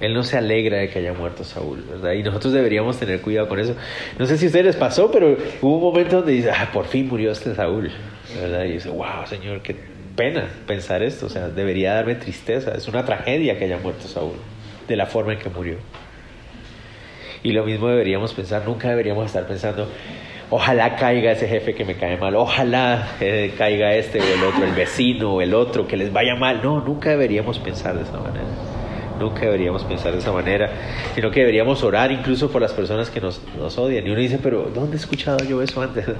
Él 0.00 0.12
no 0.12 0.22
se 0.22 0.36
alegra 0.36 0.78
de 0.78 0.90
que 0.90 0.98
haya 0.98 1.14
muerto 1.14 1.42
Saúl, 1.42 1.82
¿verdad? 1.88 2.12
Y 2.12 2.22
nosotros 2.22 2.52
deberíamos 2.52 2.98
tener 2.98 3.22
cuidado 3.22 3.48
con 3.48 3.58
eso. 3.58 3.74
No 4.18 4.26
sé 4.26 4.36
si 4.36 4.44
a 4.44 4.48
ustedes 4.48 4.66
les 4.66 4.76
pasó, 4.76 5.10
pero 5.10 5.36
hubo 5.62 5.76
un 5.76 5.82
momento 5.82 6.16
donde 6.16 6.32
dice, 6.32 6.50
ah, 6.50 6.68
por 6.72 6.86
fin 6.86 7.08
murió 7.08 7.32
este 7.32 7.54
Saúl, 7.54 7.90
¿verdad? 8.38 8.64
Y 8.64 8.72
dice, 8.72 8.90
wow, 8.90 9.26
Señor, 9.26 9.62
qué 9.62 9.74
pena 10.14 10.48
pensar 10.66 11.02
esto, 11.02 11.26
o 11.26 11.28
sea, 11.28 11.48
debería 11.48 11.94
darme 11.94 12.14
tristeza, 12.14 12.72
es 12.72 12.88
una 12.88 13.04
tragedia 13.04 13.58
que 13.58 13.64
haya 13.64 13.78
muerto 13.78 14.06
Saúl, 14.08 14.36
de 14.86 14.96
la 14.96 15.06
forma 15.06 15.32
en 15.32 15.38
que 15.38 15.48
murió. 15.48 15.76
Y 17.42 17.52
lo 17.52 17.64
mismo 17.64 17.88
deberíamos 17.88 18.34
pensar, 18.34 18.64
nunca 18.66 18.88
deberíamos 18.88 19.26
estar 19.26 19.46
pensando, 19.46 19.88
ojalá 20.50 20.96
caiga 20.96 21.32
ese 21.32 21.48
jefe 21.48 21.74
que 21.74 21.84
me 21.84 21.94
cae 21.94 22.16
mal, 22.16 22.34
ojalá 22.34 23.16
eh, 23.20 23.54
caiga 23.56 23.94
este 23.94 24.20
o 24.20 24.24
el 24.24 24.44
otro, 24.44 24.64
el 24.64 24.74
vecino 24.74 25.34
o 25.34 25.40
el 25.40 25.54
otro, 25.54 25.86
que 25.86 25.96
les 25.96 26.12
vaya 26.12 26.34
mal. 26.34 26.60
No, 26.62 26.80
nunca 26.80 27.10
deberíamos 27.10 27.58
pensar 27.58 27.94
de 27.96 28.02
esa 28.02 28.18
manera. 28.18 28.65
Nunca 29.18 29.40
deberíamos 29.40 29.84
pensar 29.84 30.12
de 30.12 30.18
esa 30.18 30.32
manera, 30.32 30.70
sino 31.14 31.30
que 31.30 31.40
deberíamos 31.40 31.82
orar 31.82 32.12
incluso 32.12 32.50
por 32.50 32.60
las 32.60 32.72
personas 32.72 33.10
que 33.10 33.20
nos, 33.20 33.40
odian. 33.78 34.06
Y 34.06 34.10
uno 34.10 34.20
dice, 34.20 34.38
pero 34.42 34.70
¿dónde 34.74 34.96
he 34.96 35.00
escuchado 35.00 35.44
yo 35.44 35.62
eso 35.62 35.82
antes? 35.82 36.06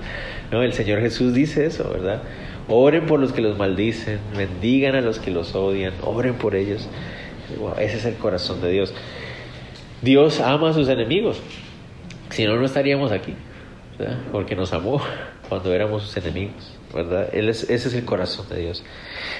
No, 0.51 0.63
el 0.63 0.73
Señor 0.73 1.01
Jesús 1.01 1.35
dice 1.35 1.67
eso, 1.67 1.91
¿verdad? 1.91 2.23
Oren 2.69 3.07
por 3.07 3.19
los 3.19 3.33
que 3.33 3.41
los 3.41 3.59
maldicen, 3.59 4.21
bendigan 4.37 4.95
a 4.95 5.01
los 5.01 5.19
que 5.19 5.33
los 5.33 5.57
odian, 5.57 5.93
oren 6.03 6.35
por 6.35 6.55
ellos. 6.55 6.89
ese 7.79 7.97
es 7.97 8.05
el 8.05 8.15
corazón 8.15 8.61
de 8.61 8.71
Dios. 8.71 8.95
Dios 10.03 10.39
ama 10.39 10.71
a 10.71 10.73
sus 10.73 10.89
enemigos, 10.89 11.41
si 12.31 12.45
no, 12.45 12.55
no 12.55 12.65
estaríamos 12.65 13.11
aquí. 13.11 13.35
porque 14.31 14.55
nos 14.55 14.73
amó 14.73 15.01
cuando 15.49 15.75
éramos 15.75 16.05
sus 16.05 16.17
enemigos, 16.17 16.77
¿verdad? 16.95 17.29
Ese 17.35 17.75
es 17.75 17.95
el 17.95 18.05
corazón 18.05 18.49
de 18.49 18.61
Dios, 18.61 18.85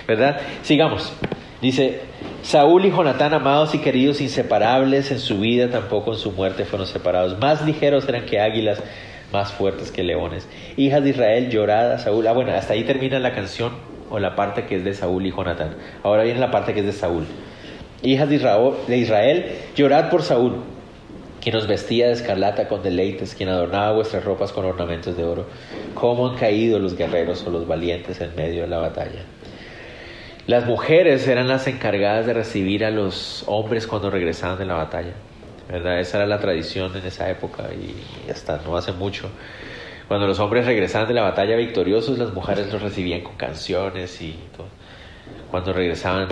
¿verdad? 0.09 0.41
Sigamos. 0.63 1.13
Dice, 1.61 2.01
Saúl 2.43 2.85
y 2.85 2.91
Jonatán, 2.91 3.33
amados 3.33 3.75
y 3.75 3.79
queridos, 3.79 4.21
inseparables 4.21 5.11
en 5.11 5.19
su 5.19 5.41
vida, 5.41 5.71
tampoco 5.71 6.13
en 6.13 6.19
su 6.19 6.33
muerte 6.33 6.65
fueron 6.65 6.87
separados. 6.87 7.39
Más 7.39 7.65
ligeros 7.65 8.07
eran 8.09 8.27
que 8.27 8.41
águilas, 8.41 8.83
más 9.33 9.53
fuertes 9.53 9.91
que 9.91 10.03
leones. 10.03 10.47
Hijas 10.77 11.03
de 11.03 11.11
Israel, 11.11 11.51
llorada, 11.51 11.99
Saúl. 11.99 12.27
Ah, 12.27 12.33
bueno, 12.33 12.53
hasta 12.53 12.75
ahí 12.75 12.85
termina 12.85 13.19
la 13.19 13.35
canción 13.35 13.73
o 14.11 14.19
la 14.19 14.37
parte 14.37 14.67
que 14.67 14.77
es 14.77 14.85
de 14.85 14.95
Saúl 14.95 15.25
y 15.27 15.33
Jonatán. 15.33 15.77
Ahora 16.03 16.25
viene 16.25 16.41
la 16.41 16.51
parte 16.51 16.75
que 16.75 16.81
es 16.81 16.87
de 16.87 16.93
Saúl. 16.93 17.25
Hijas 18.03 18.29
de 18.29 18.97
Israel, 18.99 19.53
llorad 19.75 20.11
por 20.11 20.23
Saúl 20.23 20.63
quien 21.47 21.55
nos 21.55 21.69
vestía 21.69 22.09
de 22.09 22.15
escarlata 22.15 22.67
con 22.67 22.83
deleites, 22.83 23.37
quien 23.37 23.49
adornaba 23.49 23.93
vuestras 23.93 24.25
ropas 24.25 24.51
con 24.51 24.65
ornamentos 24.65 25.17
de 25.17 25.23
oro. 25.23 25.47
¿Cómo 25.95 26.29
han 26.29 26.37
caído 26.37 26.81
los 26.81 26.97
guerreros 26.97 27.47
o 27.47 27.51
los 27.51 27.69
valientes 27.69 28.21
en 28.21 28.35
medio 28.35 28.63
de 28.63 28.67
la 28.67 28.79
batalla? 28.79 29.23
Las 30.47 30.65
mujeres 30.65 31.27
eran 31.27 31.49
las 31.49 31.67
encargadas 31.67 32.27
de 32.27 32.33
recibir 32.33 32.85
a 32.85 32.91
los 32.91 33.43
hombres 33.47 33.87
cuando 33.87 34.11
regresaban 34.11 34.59
de 34.59 34.65
la 34.65 34.75
batalla. 34.75 35.15
¿verdad? 35.69 35.99
Esa 35.99 36.19
era 36.19 36.27
la 36.27 36.39
tradición 36.39 36.97
en 36.97 37.05
esa 37.05 37.29
época 37.31 37.65
y 37.75 38.31
hasta 38.31 38.61
no 38.65 38.77
hace 38.77 38.93
mucho. 38.93 39.29
Cuando 40.09 40.27
los 40.29 40.39
hombres 40.39 40.67
regresaban 40.67 41.09
de 41.09 41.15
la 41.15 41.23
batalla 41.23 41.57
victoriosos, 41.57 42.19
las 42.19 42.33
mujeres 42.33 42.73
los 42.73 42.81
recibían 42.81 43.23
con 43.23 43.37
canciones 43.37 44.21
y 44.23 44.39
todo. 44.57 44.69
Cuando 45.51 45.73
regresaban 45.73 46.29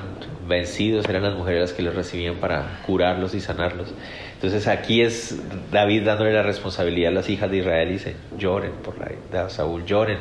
vencidos, 0.47 1.09
eran 1.09 1.23
las 1.23 1.35
mujeres 1.35 1.61
las 1.61 1.73
que 1.73 1.83
los 1.83 1.95
recibían 1.95 2.37
para 2.37 2.83
curarlos 2.87 3.35
y 3.35 3.41
sanarlos. 3.41 3.93
Entonces 4.35 4.69
aquí 4.69 5.03
es 5.03 5.37
David 5.73 6.05
dándole 6.05 6.33
la 6.33 6.43
responsabilidad 6.43 7.11
a 7.11 7.15
las 7.15 7.29
hijas 7.29 7.51
de 7.51 7.59
Israel 7.59 7.89
y 7.89 7.93
dice, 7.95 8.15
lloren 8.39 8.73
por 8.85 8.95
la, 8.99 9.49
Saúl, 9.49 9.85
lloren. 9.85 10.19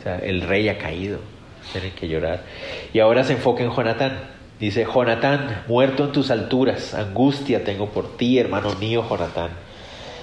O 0.00 0.02
sea, 0.02 0.18
el 0.18 0.42
rey 0.42 0.68
ha 0.68 0.78
caído, 0.78 1.20
tienen 1.70 1.92
que 1.92 2.08
llorar. 2.08 2.42
Y 2.92 2.98
ahora 2.98 3.24
se 3.24 3.34
enfoca 3.34 3.62
en 3.62 3.70
Jonatán. 3.70 4.18
Dice, 4.58 4.84
Jonatán, 4.84 5.64
muerto 5.66 6.04
en 6.04 6.12
tus 6.12 6.30
alturas, 6.30 6.94
angustia 6.94 7.64
tengo 7.64 7.88
por 7.88 8.16
ti, 8.16 8.38
hermano 8.38 8.74
mío 8.76 9.04
Jonatán. 9.08 9.50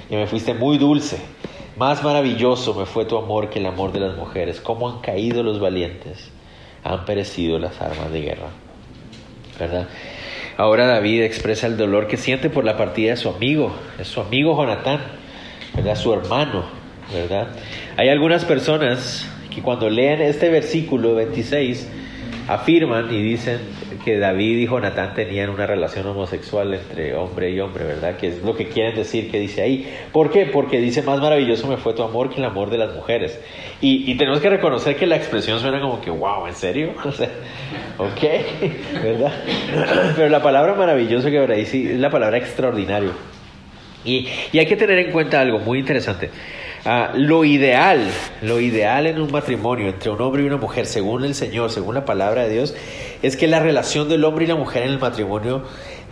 Y 0.09 0.15
me 0.15 0.27
fuiste 0.27 0.53
muy 0.53 0.77
dulce, 0.77 1.17
más 1.77 2.03
maravilloso 2.03 2.73
me 2.73 2.85
fue 2.85 3.05
tu 3.05 3.17
amor 3.17 3.49
que 3.49 3.59
el 3.59 3.65
amor 3.65 3.91
de 3.91 3.99
las 3.99 4.15
mujeres. 4.15 4.59
¿Cómo 4.59 4.89
han 4.89 4.99
caído 4.99 5.43
los 5.43 5.59
valientes? 5.59 6.31
Han 6.83 7.05
perecido 7.05 7.59
las 7.59 7.81
armas 7.81 8.11
de 8.11 8.21
guerra. 8.21 8.47
¿Verdad? 9.59 9.87
Ahora 10.57 10.87
David 10.87 11.23
expresa 11.23 11.67
el 11.67 11.77
dolor 11.77 12.07
que 12.07 12.17
siente 12.17 12.49
por 12.49 12.65
la 12.65 12.75
partida 12.75 13.11
de 13.11 13.17
su 13.17 13.29
amigo, 13.29 13.73
de 13.97 14.03
su 14.03 14.19
amigo 14.19 14.57
Jonatán, 14.57 14.99
¿verdad? 15.73 15.95
Su 15.95 16.13
hermano, 16.13 16.65
¿verdad? 17.13 17.47
Hay 17.95 18.09
algunas 18.09 18.43
personas 18.43 19.25
que 19.59 19.63
cuando 19.65 19.89
leen 19.89 20.21
este 20.21 20.49
versículo 20.49 21.15
26 21.15 21.89
afirman 22.47 23.13
y 23.13 23.21
dicen 23.21 23.59
que 24.05 24.17
David 24.17 24.57
y 24.57 24.67
Jonatán 24.67 25.13
tenían 25.13 25.49
una 25.49 25.67
relación 25.67 26.07
homosexual 26.07 26.73
entre 26.73 27.13
hombre 27.13 27.51
y 27.51 27.59
hombre, 27.59 27.83
¿verdad? 27.83 28.15
Que 28.15 28.29
es 28.29 28.41
lo 28.41 28.55
que 28.55 28.69
quieren 28.69 28.95
decir 28.95 29.29
que 29.29 29.39
dice 29.39 29.61
ahí. 29.61 29.93
¿Por 30.13 30.31
qué? 30.31 30.45
Porque 30.45 30.79
dice, 30.79 31.01
más 31.01 31.19
maravilloso 31.19 31.67
me 31.67 31.75
fue 31.75 31.93
tu 31.93 32.03
amor 32.03 32.29
que 32.29 32.37
el 32.37 32.45
amor 32.45 32.69
de 32.69 32.77
las 32.77 32.95
mujeres. 32.95 33.39
Y, 33.81 34.15
tenemos 34.15 34.39
que 34.39 34.49
reconocer 34.49 34.95
que 34.95 35.05
la 35.05 35.17
expresión 35.17 35.59
suena 35.59 35.81
como 35.81 35.99
que, 35.99 36.09
wow, 36.09 36.47
¿en 36.47 36.55
serio? 36.55 36.93
O 37.03 37.11
sea, 37.11 37.29
ok, 37.97 38.21
¿verdad? 39.03 39.33
Pero 40.15 40.29
la 40.29 40.41
palabra 40.41 40.73
maravilloso 40.73 41.29
que 41.29 41.37
ahora 41.37 41.55
sí 41.65 41.89
es 41.91 41.99
la 41.99 42.09
palabra 42.09 42.37
extraordinario. 42.37 43.11
Y, 44.05 44.27
y 44.53 44.59
hay 44.59 44.65
que 44.65 44.77
tener 44.77 44.97
en 44.99 45.11
cuenta 45.11 45.41
algo 45.41 45.59
muy 45.59 45.79
interesante. 45.79 46.29
Ah, 46.85 47.11
lo 47.13 47.43
ideal, 47.43 48.09
lo 48.41 48.59
ideal 48.59 49.05
en 49.05 49.19
un 49.19 49.31
matrimonio 49.31 49.89
entre 49.89 50.09
un 50.09 50.21
hombre 50.21 50.43
y 50.43 50.45
una 50.45 50.57
mujer, 50.57 50.85
según 50.85 51.25
el 51.25 51.35
Señor, 51.35 51.71
según 51.71 51.95
la 51.95 52.05
palabra 52.05 52.43
de 52.43 52.53
Dios, 52.53 52.73
es 53.21 53.35
que 53.35 53.47
la 53.47 53.59
relación 53.59 54.07
del 54.07 54.23
hombre 54.23 54.45
y 54.45 54.47
la 54.47 54.55
mujer 54.55 54.83
en 54.83 54.91
el 54.91 54.99
matrimonio 54.99 55.63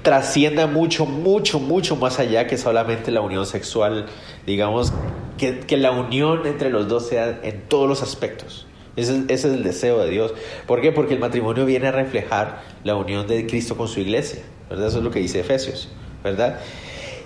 trascienda 0.02 0.68
mucho, 0.68 1.06
mucho, 1.06 1.60
mucho 1.60 1.96
más 1.96 2.20
allá 2.20 2.48
que 2.48 2.58
solamente 2.58 3.12
la 3.12 3.22
unión 3.22 3.46
sexual, 3.46 4.08
digamos, 4.46 4.94
que, 5.38 5.60
que 5.62 5.78
la 5.78 5.92
unión 5.92 6.46
entre 6.46 6.70
los 6.70 6.88
dos 6.90 7.08
sea 7.08 7.40
en 7.44 7.62
todos 7.68 7.88
los 7.88 8.04
aspectos. 8.04 8.68
Ese, 8.98 9.24
ese, 9.28 9.34
es 9.34 9.54
el 9.54 9.64
deseo 9.64 10.00
de 10.00 10.10
Dios. 10.10 10.34
¿Por 10.66 10.82
qué? 10.82 10.92
Porque 10.92 11.14
el 11.14 11.20
matrimonio 11.20 11.66
viene 11.66 11.88
a 11.88 11.92
reflejar 11.92 12.64
la 12.84 12.96
unión 12.96 13.28
de 13.28 13.46
Cristo 13.48 13.78
con 13.78 13.88
su 13.88 14.02
iglesia, 14.02 14.42
¿verdad? 14.70 14.88
Eso 14.88 14.98
es 14.98 15.04
lo 15.04 15.12
que 15.12 15.20
dice 15.20 15.40
Efesios, 15.40 15.90
¿verdad? 16.24 16.60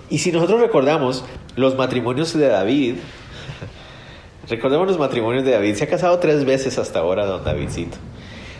Y 0.09 0.19
si 0.19 0.31
nosotros 0.31 0.59
recordamos 0.59 1.23
los 1.55 1.75
matrimonios 1.75 2.37
de 2.37 2.47
David, 2.47 2.95
Recordemos 4.49 4.87
los 4.87 4.97
matrimonios 4.97 5.45
de 5.45 5.51
David. 5.51 5.75
Se 5.75 5.83
ha 5.83 5.87
casado 5.87 6.19
tres 6.19 6.45
veces 6.45 6.77
hasta 6.77 6.99
ahora, 6.99 7.25
don 7.25 7.43
Davidcito. 7.43 7.97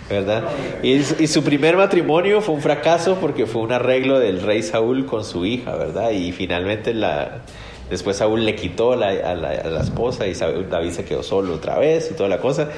¿Verdad? 0.10 0.44
Y, 0.84 1.02
su 1.04 1.42
primer 1.42 1.78
matrimonio 1.78 2.42
fue 2.42 2.56
un 2.56 2.62
fracaso 2.62 3.16
porque 3.22 3.46
fue 3.46 3.62
un 3.62 3.72
arreglo 3.72 4.20
del 4.20 4.42
rey 4.42 4.62
Saúl 4.62 5.06
con 5.06 5.24
su 5.24 5.46
hija, 5.46 5.74
¿verdad? 5.76 6.12
Y 6.12 6.34
finalmente 6.34 6.94
la, 6.94 7.44
después 7.90 8.18
Saúl 8.18 8.44
le 8.44 8.56
quitó 8.56 8.92
a, 8.92 8.98
la, 8.98 9.82
esposa 9.82 10.28
y 10.28 10.34
David 10.34 10.92
se 10.92 11.06
quedó 11.06 11.24
solo 11.24 11.56
otra 11.56 11.80
vez 11.80 12.12
y 12.12 12.14
toda 12.14 12.28
la 12.28 12.40
cosa. 12.40 12.70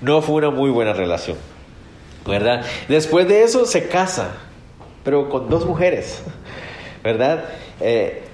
No 0.00 0.22
fue 0.22 0.34
una 0.34 0.50
muy 0.50 0.70
buena 0.70 0.92
relación, 0.92 1.36
¿verdad? 2.26 2.64
Después 2.88 3.28
de 3.28 3.44
eso 3.44 3.64
se 3.64 3.86
casa, 3.86 4.32
pero 5.04 5.28
con 5.28 5.48
dos 5.48 5.64
mujeres, 5.64 6.24
¿verdad? 7.04 7.44
Eh, 7.80 8.24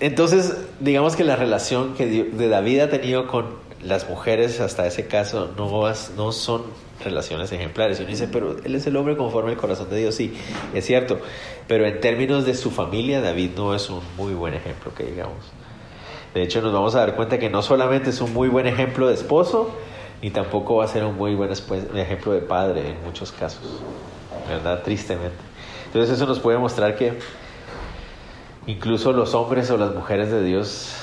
entonces, 0.00 0.56
digamos 0.80 1.16
que 1.16 1.24
la 1.24 1.36
relación 1.36 1.94
que 1.94 2.06
de 2.06 2.48
David 2.48 2.80
ha 2.80 2.90
tenido 2.90 3.26
con 3.26 3.64
las 3.84 4.08
mujeres 4.08 4.60
hasta 4.60 4.86
ese 4.86 5.06
caso 5.06 5.50
no, 5.56 6.32
son 6.32 6.62
relaciones 7.02 7.52
ejemplares. 7.52 8.00
Uno 8.00 8.08
dice, 8.08 8.28
pero 8.28 8.56
él 8.64 8.74
es 8.74 8.86
el 8.86 8.96
hombre 8.96 9.16
conforme 9.16 9.52
al 9.52 9.56
corazón 9.56 9.90
de 9.90 9.98
Dios. 9.98 10.14
Sí, 10.14 10.34
es 10.72 10.86
cierto. 10.86 11.20
Pero 11.68 11.86
en 11.86 12.00
términos 12.00 12.46
de 12.46 12.54
su 12.54 12.70
familia, 12.70 13.20
David 13.20 13.50
no 13.56 13.74
es 13.74 13.90
un 13.90 14.00
muy 14.16 14.34
buen 14.34 14.54
ejemplo, 14.54 14.92
que 14.94 15.04
digamos. 15.04 15.52
De 16.32 16.42
hecho, 16.42 16.62
nos 16.62 16.72
vamos 16.72 16.94
a 16.94 17.00
dar 17.00 17.14
cuenta 17.14 17.38
que 17.38 17.50
no 17.50 17.62
solamente 17.62 18.10
es 18.10 18.20
un 18.20 18.32
muy 18.32 18.48
buen 18.48 18.66
ejemplo 18.66 19.06
de 19.06 19.14
esposo, 19.14 19.70
ni 20.22 20.30
tampoco 20.30 20.76
va 20.76 20.84
a 20.84 20.88
ser 20.88 21.04
un 21.04 21.16
muy 21.16 21.34
buen 21.34 21.50
ejemplo 21.52 22.32
de 22.32 22.40
padre 22.40 22.90
en 22.90 23.04
muchos 23.04 23.30
casos. 23.30 23.80
¿Verdad? 24.48 24.82
Tristemente. 24.82 25.36
Entonces 25.86 26.16
eso 26.16 26.26
nos 26.26 26.40
puede 26.40 26.58
mostrar 26.58 26.96
que 26.96 27.12
incluso 28.66 29.12
los 29.12 29.34
hombres 29.34 29.70
o 29.70 29.76
las 29.76 29.94
mujeres 29.94 30.30
de 30.30 30.42
Dios 30.42 30.94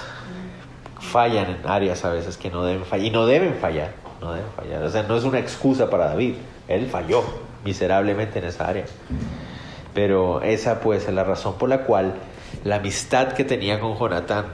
fallan 0.99 1.49
en 1.49 1.67
áreas 1.67 2.05
a 2.05 2.11
veces 2.11 2.37
que 2.37 2.49
no 2.49 2.63
deben 2.63 2.85
fallar. 2.85 3.05
Y 3.05 3.09
no 3.09 3.25
deben 3.25 3.55
fallar, 3.55 3.93
no 4.21 4.33
deben 4.33 4.49
fallar. 4.55 4.83
O 4.83 4.89
sea, 4.89 5.03
no 5.03 5.17
es 5.17 5.23
una 5.23 5.39
excusa 5.39 5.89
para 5.89 6.05
David. 6.05 6.35
Él 6.67 6.87
falló 6.87 7.23
miserablemente 7.65 8.39
en 8.39 8.45
esa 8.45 8.67
área. 8.67 8.85
Pero 9.93 10.41
esa 10.41 10.79
puede 10.79 11.01
ser 11.01 11.13
la 11.13 11.23
razón 11.23 11.57
por 11.57 11.69
la 11.69 11.83
cual 11.83 12.15
la 12.63 12.77
amistad 12.77 13.33
que 13.33 13.43
tenía 13.43 13.79
con 13.79 13.97
Jonatán 13.97 14.45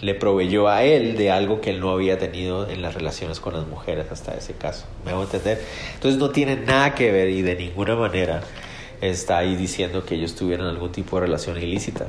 le 0.00 0.14
proveyó 0.14 0.68
a 0.68 0.82
él 0.82 1.16
de 1.16 1.30
algo 1.30 1.60
que 1.60 1.70
él 1.70 1.78
no 1.78 1.90
había 1.90 2.18
tenido 2.18 2.68
en 2.68 2.82
las 2.82 2.94
relaciones 2.94 3.38
con 3.38 3.54
las 3.54 3.66
mujeres 3.66 4.06
hasta 4.10 4.34
ese 4.34 4.54
caso. 4.54 4.86
¿Me 5.04 5.12
hago 5.12 5.22
entender? 5.22 5.62
Entonces 5.94 6.18
no 6.18 6.30
tiene 6.30 6.56
nada 6.56 6.94
que 6.94 7.12
ver 7.12 7.30
y 7.30 7.42
de 7.42 7.54
ninguna 7.54 7.94
manera 7.94 8.42
está 9.00 9.38
ahí 9.38 9.54
diciendo 9.54 10.04
que 10.04 10.16
ellos 10.16 10.34
tuvieran 10.34 10.66
algún 10.66 10.90
tipo 10.90 11.16
de 11.16 11.26
relación 11.26 11.56
ilícita. 11.56 12.06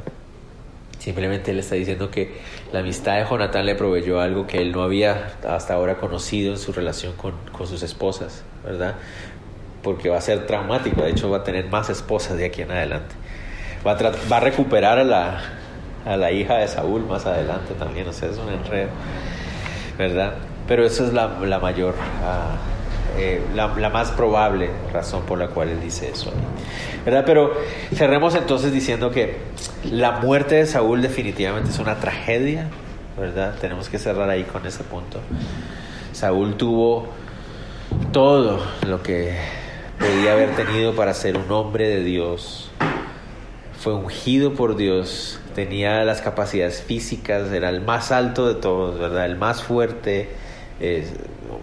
Simplemente 1.04 1.52
él 1.52 1.60
está 1.60 1.76
diciendo 1.76 2.10
que 2.10 2.32
la 2.72 2.80
amistad 2.80 3.18
de 3.18 3.26
Jonathan 3.30 3.66
le 3.66 3.76
proveyó 3.76 4.22
algo 4.22 4.48
que 4.48 4.62
él 4.62 4.72
no 4.72 4.84
había 4.84 5.34
hasta 5.46 5.74
ahora 5.74 5.98
conocido 5.98 6.54
en 6.54 6.58
su 6.58 6.72
relación 6.72 7.12
con, 7.18 7.34
sus 7.68 7.84
esposas, 7.84 8.46
¿verdad? 8.64 8.96
Porque 9.82 10.08
va 10.08 10.18
a 10.18 10.22
ser 10.22 10.48
traumático, 10.48 11.02
de 11.02 11.10
hecho 11.10 11.30
va 11.30 11.40
a 11.40 11.44
tener 11.44 11.68
más 11.68 11.90
esposas 11.90 12.38
de 12.38 12.46
aquí 12.46 12.62
en 12.62 12.72
adelante. 12.72 13.16
Va 13.86 13.92
a, 13.92 14.12
va 14.32 14.38
a 14.38 14.40
recuperar 14.40 14.98
a 14.98 15.04
la, 15.04 15.42
a 16.06 16.16
la 16.16 16.32
hija 16.32 16.60
de 16.60 16.70
Saúl 16.70 17.06
más 17.06 17.26
adelante 17.26 17.74
también, 17.74 18.08
o 18.08 18.14
sea, 18.14 18.30
es 18.30 18.38
un 18.38 18.48
enredo, 18.48 18.88
¿verdad? 19.98 20.36
Pero 20.70 20.86
esa 20.86 21.04
es 21.04 21.12
la, 21.12 21.38
la 21.42 21.60
mayor... 21.60 21.96
Ah, 22.24 22.56
eh, 23.18 23.42
la, 23.54 23.68
más 23.90 24.12
probable 24.12 24.72
razón 24.92 25.24
por 25.24 25.38
la 25.38 25.48
cual 25.48 25.70
él 25.70 25.82
dice 25.82 26.10
eso. 26.10 26.32
¿Verdad? 27.06 27.24
Pero 27.26 27.54
cerremos 27.94 28.34
entonces 28.36 28.72
diciendo 28.74 29.12
que 29.12 29.38
la 29.92 30.14
muerte 30.14 30.56
de 30.56 30.66
Saúl 30.66 31.02
definitivamente 31.02 31.70
es 31.70 31.80
una 31.80 32.00
tragedia, 32.00 32.68
¿verdad? 33.20 33.56
Tenemos 33.60 33.90
que 33.90 34.00
cerrar 34.00 34.30
ahí 34.30 34.44
con 34.44 34.66
ese 34.66 34.84
punto. 34.84 35.20
Saúl 36.14 36.56
tuvo 36.56 37.08
todo 38.12 38.60
lo 38.88 39.04
que 39.04 39.36
podía 40.00 40.34
haber 40.34 40.56
tenido 40.56 40.96
para 40.96 41.14
ser 41.14 41.38
un 41.38 41.52
hombre 41.52 41.88
de 41.90 42.04
Dios. 42.04 42.72
Fue 43.78 43.94
ungido 43.94 44.54
por 44.54 44.76
Dios, 44.76 45.40
tenía 45.54 46.04
las 46.04 46.22
capacidades 46.22 46.82
físicas, 46.82 47.52
era 47.52 47.70
el 47.70 47.82
más 47.82 48.12
alto 48.12 48.48
de 48.48 48.56
todos, 48.56 48.98
¿verdad? 48.98 49.26
El 49.26 49.36
más 49.36 49.62
fuerte, 49.62 50.30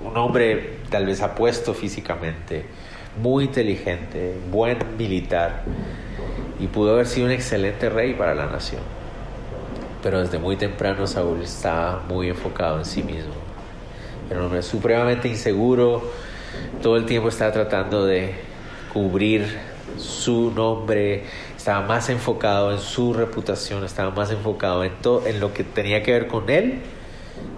un 0.04 0.16
hombre 0.16 0.79
tal 0.90 1.06
vez 1.06 1.22
apuesto 1.22 1.74
físicamente, 1.74 2.64
muy 3.20 3.44
inteligente, 3.44 4.34
buen 4.50 4.78
militar 4.98 5.62
y 6.58 6.66
pudo 6.66 6.94
haber 6.94 7.06
sido 7.06 7.26
un 7.26 7.32
excelente 7.32 7.88
rey 7.88 8.14
para 8.14 8.34
la 8.34 8.46
nación. 8.46 8.82
Pero 10.02 10.20
desde 10.20 10.38
muy 10.38 10.56
temprano 10.56 11.06
Saúl 11.06 11.42
estaba 11.42 12.02
muy 12.08 12.28
enfocado 12.28 12.78
en 12.78 12.84
sí 12.84 13.02
mismo. 13.02 13.34
Era 14.28 14.40
un 14.40 14.46
hombre 14.46 14.62
supremamente 14.62 15.28
inseguro, 15.28 16.02
todo 16.82 16.96
el 16.96 17.06
tiempo 17.06 17.28
estaba 17.28 17.52
tratando 17.52 18.06
de 18.06 18.34
cubrir 18.92 19.44
su 19.98 20.52
nombre, 20.52 21.24
estaba 21.56 21.86
más 21.86 22.08
enfocado 22.10 22.72
en 22.72 22.78
su 22.78 23.12
reputación, 23.12 23.84
estaba 23.84 24.10
más 24.10 24.30
enfocado 24.30 24.84
en, 24.84 24.92
en 25.26 25.40
lo 25.40 25.52
que 25.52 25.64
tenía 25.64 26.02
que 26.02 26.12
ver 26.12 26.26
con 26.26 26.48
él 26.48 26.80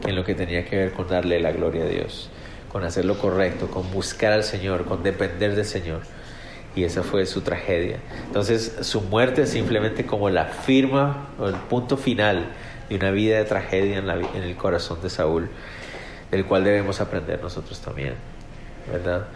que 0.03 0.11
en 0.11 0.16
lo 0.16 0.25
que 0.25 0.35
tenía 0.35 0.64
que 0.64 0.77
ver 0.77 0.92
con 0.92 1.09
darle 1.09 1.40
la 1.40 1.53
gloria 1.53 1.85
a 1.85 1.87
Dios, 1.87 2.31
con 2.73 2.85
hacer 2.85 3.05
lo 3.05 3.19
correcto, 3.19 3.69
con 3.69 3.91
buscar 3.91 4.33
al 4.33 4.45
Señor, 4.45 4.87
con 4.87 5.03
depender 5.03 5.55
del 5.55 5.67
Señor. 5.67 6.01
Y 6.75 6.85
esa 6.85 7.03
fue 7.03 7.27
su 7.27 7.43
tragedia. 7.43 7.99
Entonces 8.27 8.79
su 8.81 9.03
muerte 9.03 9.43
es 9.43 9.51
simplemente 9.51 10.07
como 10.07 10.31
la 10.31 10.47
firma 10.47 11.29
o 11.39 11.49
el 11.49 11.55
punto 11.55 11.99
final 11.99 12.47
de 12.89 12.97
una 12.97 13.11
vida 13.11 13.37
de 13.37 13.45
tragedia 13.45 13.99
en, 13.99 14.09
en 14.09 14.43
el 14.43 14.57
corazón 14.57 15.03
de 15.03 15.11
Saúl, 15.11 15.51
del 16.31 16.47
cual 16.47 16.65
debemos 16.65 17.03
aprender 17.03 17.43
nosotros 17.43 17.79
también, 17.81 18.15
¿verdad? 18.91 19.27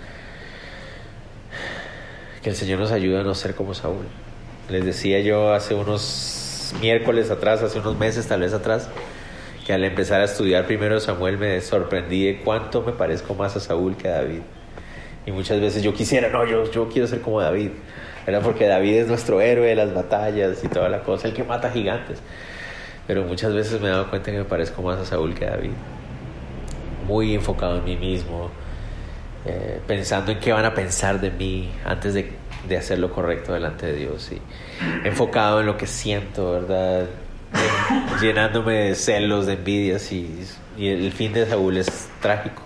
Que 2.43 2.49
el 2.49 2.57
Señor 2.57 2.79
nos 2.79 2.91
ayude 2.91 3.21
a 3.21 3.23
no 3.23 3.35
ser 3.35 3.55
como 3.55 3.75
Saúl. 3.75 4.07
Les 4.71 4.85
decía 4.85 5.21
yo 5.21 5.53
hace 5.53 5.75
unos 5.75 6.75
miércoles 6.81 7.31
atrás, 7.31 7.63
hace 7.63 7.79
unos 7.79 7.99
meses 7.99 8.27
tal 8.27 8.41
vez 8.41 8.55
atrás, 8.55 8.89
que 9.67 9.73
al 9.73 9.83
empezar 9.83 10.21
a 10.21 10.25
estudiar 10.25 10.65
primero 10.65 11.01
Samuel 11.01 11.39
me 11.39 11.61
sorprendí 11.61 12.25
de 12.25 12.37
cuánto 12.39 12.83
me 12.83 12.93
parezco 12.93 13.35
más 13.35 13.57
a 13.57 13.61
Saúl 13.61 13.97
que 13.97 14.07
a 14.07 14.13
David. 14.13 14.43
Y 15.27 15.33
muchas 15.33 15.61
veces 15.61 15.83
yo 15.83 15.93
quisiera, 15.93 16.29
no, 16.29 16.47
yo, 16.47 16.71
yo 16.71 16.89
quiero 16.89 17.09
ser 17.09 17.21
como 17.21 17.41
David. 17.41 17.71
Era 18.29 18.41
porque 18.41 18.69
David 18.69 18.95
es 18.95 19.09
nuestro 19.09 19.41
héroe 19.41 19.67
de 19.67 19.75
las 19.75 19.93
batallas 19.93 20.63
y 20.63 20.69
toda 20.69 20.89
la 20.89 21.01
cosa, 21.03 21.27
el 21.27 21.35
que 21.35 21.43
mata 21.43 21.69
gigantes. 21.73 22.23
Pero 23.09 23.25
muchas 23.25 23.53
veces 23.53 23.81
me 23.81 23.89
he 23.89 23.91
dado 23.91 24.09
cuenta 24.09 24.31
que 24.31 24.39
me 24.39 24.45
parezco 24.45 24.83
más 24.83 25.01
a 25.01 25.05
Saúl 25.05 25.35
que 25.35 25.47
a 25.47 25.51
David. 25.51 25.73
Muy 27.09 27.35
enfocado 27.35 27.79
en 27.79 27.85
mí 27.85 27.97
mismo, 27.97 28.51
eh, 29.45 29.81
pensando 29.85 30.31
en 30.31 30.39
qué 30.39 30.53
van 30.53 30.65
a 30.65 30.75
pensar 30.75 31.21
de 31.21 31.33
mí 31.33 31.73
antes 31.85 32.15
de, 32.15 32.31
de 32.69 32.77
hacer 32.77 33.01
lo 33.01 33.11
correcto 33.11 33.53
delante 33.53 33.87
de 33.87 33.95
Dios. 33.95 34.31
Y 34.31 34.41
enfocado 35.05 35.59
en 35.59 35.67
lo 35.67 35.77
que 35.77 35.89
siento, 35.89 36.53
¿verdad? 36.53 37.07
llenándome 38.21 38.75
de 38.75 38.95
celos, 38.95 39.47
de 39.47 39.55
envidias 39.55 40.13
y, 40.13 40.45
y, 40.77 40.89
el 40.89 41.13
fin 41.13 41.33
de 41.33 41.47
Saúl 41.47 41.77
es 41.77 42.09
trágico. 42.21 42.63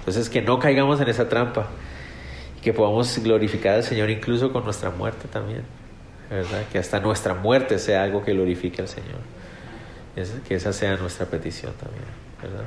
Entonces 0.00 0.28
que 0.28 0.42
no 0.42 0.58
caigamos 0.58 1.00
en 1.00 1.08
esa 1.08 1.28
trampa 1.28 1.68
y 2.56 2.60
que 2.60 2.72
podamos 2.72 3.18
glorificar 3.18 3.74
al 3.74 3.84
Señor 3.84 4.10
incluso 4.10 4.52
con 4.52 4.64
nuestra 4.64 4.90
muerte 4.90 5.28
también, 5.28 5.62
¿verdad? 6.30 6.62
Que 6.72 6.78
hasta 6.78 7.00
nuestra 7.00 7.34
muerte 7.34 7.78
sea 7.78 8.02
algo 8.02 8.24
que 8.24 8.32
glorifique 8.32 8.80
al 8.80 8.88
Señor. 8.88 9.20
que 10.46 10.54
esa 10.54 10.72
sea 10.72 10.96
nuestra 10.96 11.26
petición 11.26 11.72
también, 11.74 12.04
¿verdad? 12.42 12.64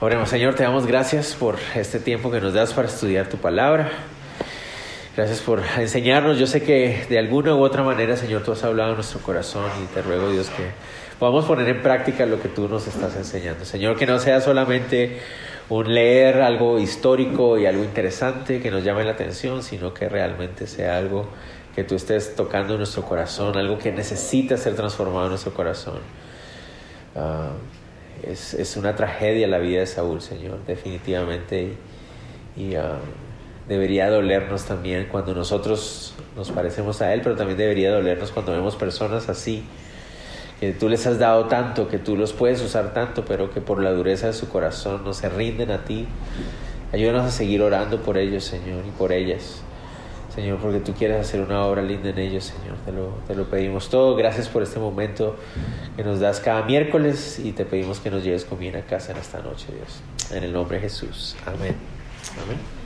Oremos, 0.00 0.30
Señor, 0.30 0.54
te 0.54 0.62
damos 0.62 0.86
gracias 0.86 1.34
por 1.34 1.58
este 1.74 2.00
tiempo 2.00 2.30
que 2.30 2.40
nos 2.40 2.54
das 2.54 2.72
para 2.72 2.88
estudiar 2.88 3.28
tu 3.28 3.36
palabra. 3.36 3.90
Gracias 5.16 5.40
por 5.40 5.60
enseñarnos. 5.78 6.38
Yo 6.38 6.46
sé 6.46 6.62
que 6.62 7.06
de 7.08 7.18
alguna 7.18 7.54
u 7.54 7.62
otra 7.62 7.82
manera, 7.82 8.16
Señor, 8.16 8.42
tú 8.42 8.52
has 8.52 8.62
hablado 8.62 8.90
en 8.90 8.96
nuestro 8.96 9.20
corazón 9.20 9.64
y 9.82 9.86
te 9.92 10.02
ruego, 10.02 10.30
Dios, 10.30 10.48
que 10.50 10.70
podamos 11.18 11.44
poner 11.44 11.68
en 11.68 11.82
práctica 11.82 12.26
lo 12.26 12.40
que 12.40 12.48
tú 12.48 12.68
nos 12.68 12.86
estás 12.86 13.16
enseñando. 13.16 13.64
Señor, 13.64 13.96
que 13.96 14.06
no 14.06 14.18
sea 14.18 14.40
solamente 14.40 15.20
un 15.68 15.92
leer 15.92 16.42
algo 16.42 16.78
histórico 16.78 17.58
y 17.58 17.66
algo 17.66 17.84
interesante 17.84 18.60
que 18.60 18.70
nos 18.70 18.84
llame 18.84 19.04
la 19.04 19.12
atención, 19.12 19.62
sino 19.62 19.92
que 19.92 20.08
realmente 20.08 20.66
sea 20.66 20.96
algo 20.96 21.28
que 21.74 21.84
tú 21.84 21.94
estés 21.94 22.34
tocando 22.34 22.74
en 22.74 22.78
nuestro 22.78 23.02
corazón, 23.02 23.56
algo 23.56 23.78
que 23.78 23.92
necesita 23.92 24.56
ser 24.56 24.74
transformado 24.74 25.24
en 25.24 25.30
nuestro 25.30 25.54
corazón. 25.54 25.98
Uh, 27.14 28.28
es, 28.28 28.54
es, 28.54 28.76
una 28.76 28.94
tragedia 28.94 29.46
la 29.46 29.58
vida 29.58 29.80
de 29.80 29.86
Saúl, 29.86 30.20
Señor, 30.20 30.58
definitivamente. 30.66 31.74
Y, 32.56 32.76
uh, 32.76 32.98
debería 33.70 34.10
dolernos 34.10 34.64
también 34.64 35.06
cuando 35.08 35.32
nosotros 35.32 36.12
nos 36.34 36.50
parecemos 36.50 37.00
a 37.02 37.14
Él, 37.14 37.20
pero 37.22 37.36
también 37.36 37.56
debería 37.56 37.92
dolernos 37.92 38.32
cuando 38.32 38.50
vemos 38.50 38.74
personas 38.74 39.28
así, 39.28 39.62
que 40.58 40.72
tú 40.72 40.88
les 40.88 41.06
has 41.06 41.20
dado 41.20 41.44
tanto, 41.44 41.86
que 41.86 41.98
tú 41.98 42.16
los 42.16 42.32
puedes 42.32 42.60
usar 42.62 42.92
tanto, 42.92 43.24
pero 43.24 43.52
que 43.52 43.60
por 43.60 43.80
la 43.80 43.92
dureza 43.92 44.26
de 44.26 44.32
su 44.32 44.48
corazón 44.48 45.04
no 45.04 45.12
se 45.12 45.28
rinden 45.28 45.70
a 45.70 45.84
ti. 45.84 46.08
Ayúdanos 46.92 47.26
a 47.26 47.30
seguir 47.30 47.62
orando 47.62 48.02
por 48.02 48.18
ellos, 48.18 48.42
Señor, 48.42 48.84
y 48.84 48.90
por 48.90 49.12
ellas. 49.12 49.62
Señor, 50.34 50.58
porque 50.58 50.80
tú 50.80 50.92
quieres 50.92 51.20
hacer 51.20 51.40
una 51.40 51.64
obra 51.64 51.80
linda 51.80 52.10
en 52.10 52.18
ellos, 52.18 52.44
Señor. 52.44 52.76
Te 52.84 52.90
lo, 52.90 53.18
te 53.28 53.36
lo 53.36 53.48
pedimos 53.48 53.88
todo. 53.88 54.16
Gracias 54.16 54.48
por 54.48 54.64
este 54.64 54.80
momento 54.80 55.36
que 55.96 56.02
nos 56.02 56.18
das 56.18 56.40
cada 56.40 56.62
miércoles 56.62 57.38
y 57.38 57.52
te 57.52 57.64
pedimos 57.64 58.00
que 58.00 58.10
nos 58.10 58.24
lleves 58.24 58.44
con 58.44 58.58
bien 58.58 58.74
a 58.74 58.82
casa 58.82 59.12
en 59.12 59.18
esta 59.18 59.38
noche, 59.40 59.66
Dios. 59.72 60.00
En 60.32 60.42
el 60.42 60.52
nombre 60.52 60.78
de 60.78 60.82
Jesús. 60.82 61.36
Amén. 61.46 61.76
Amén. 62.44 62.79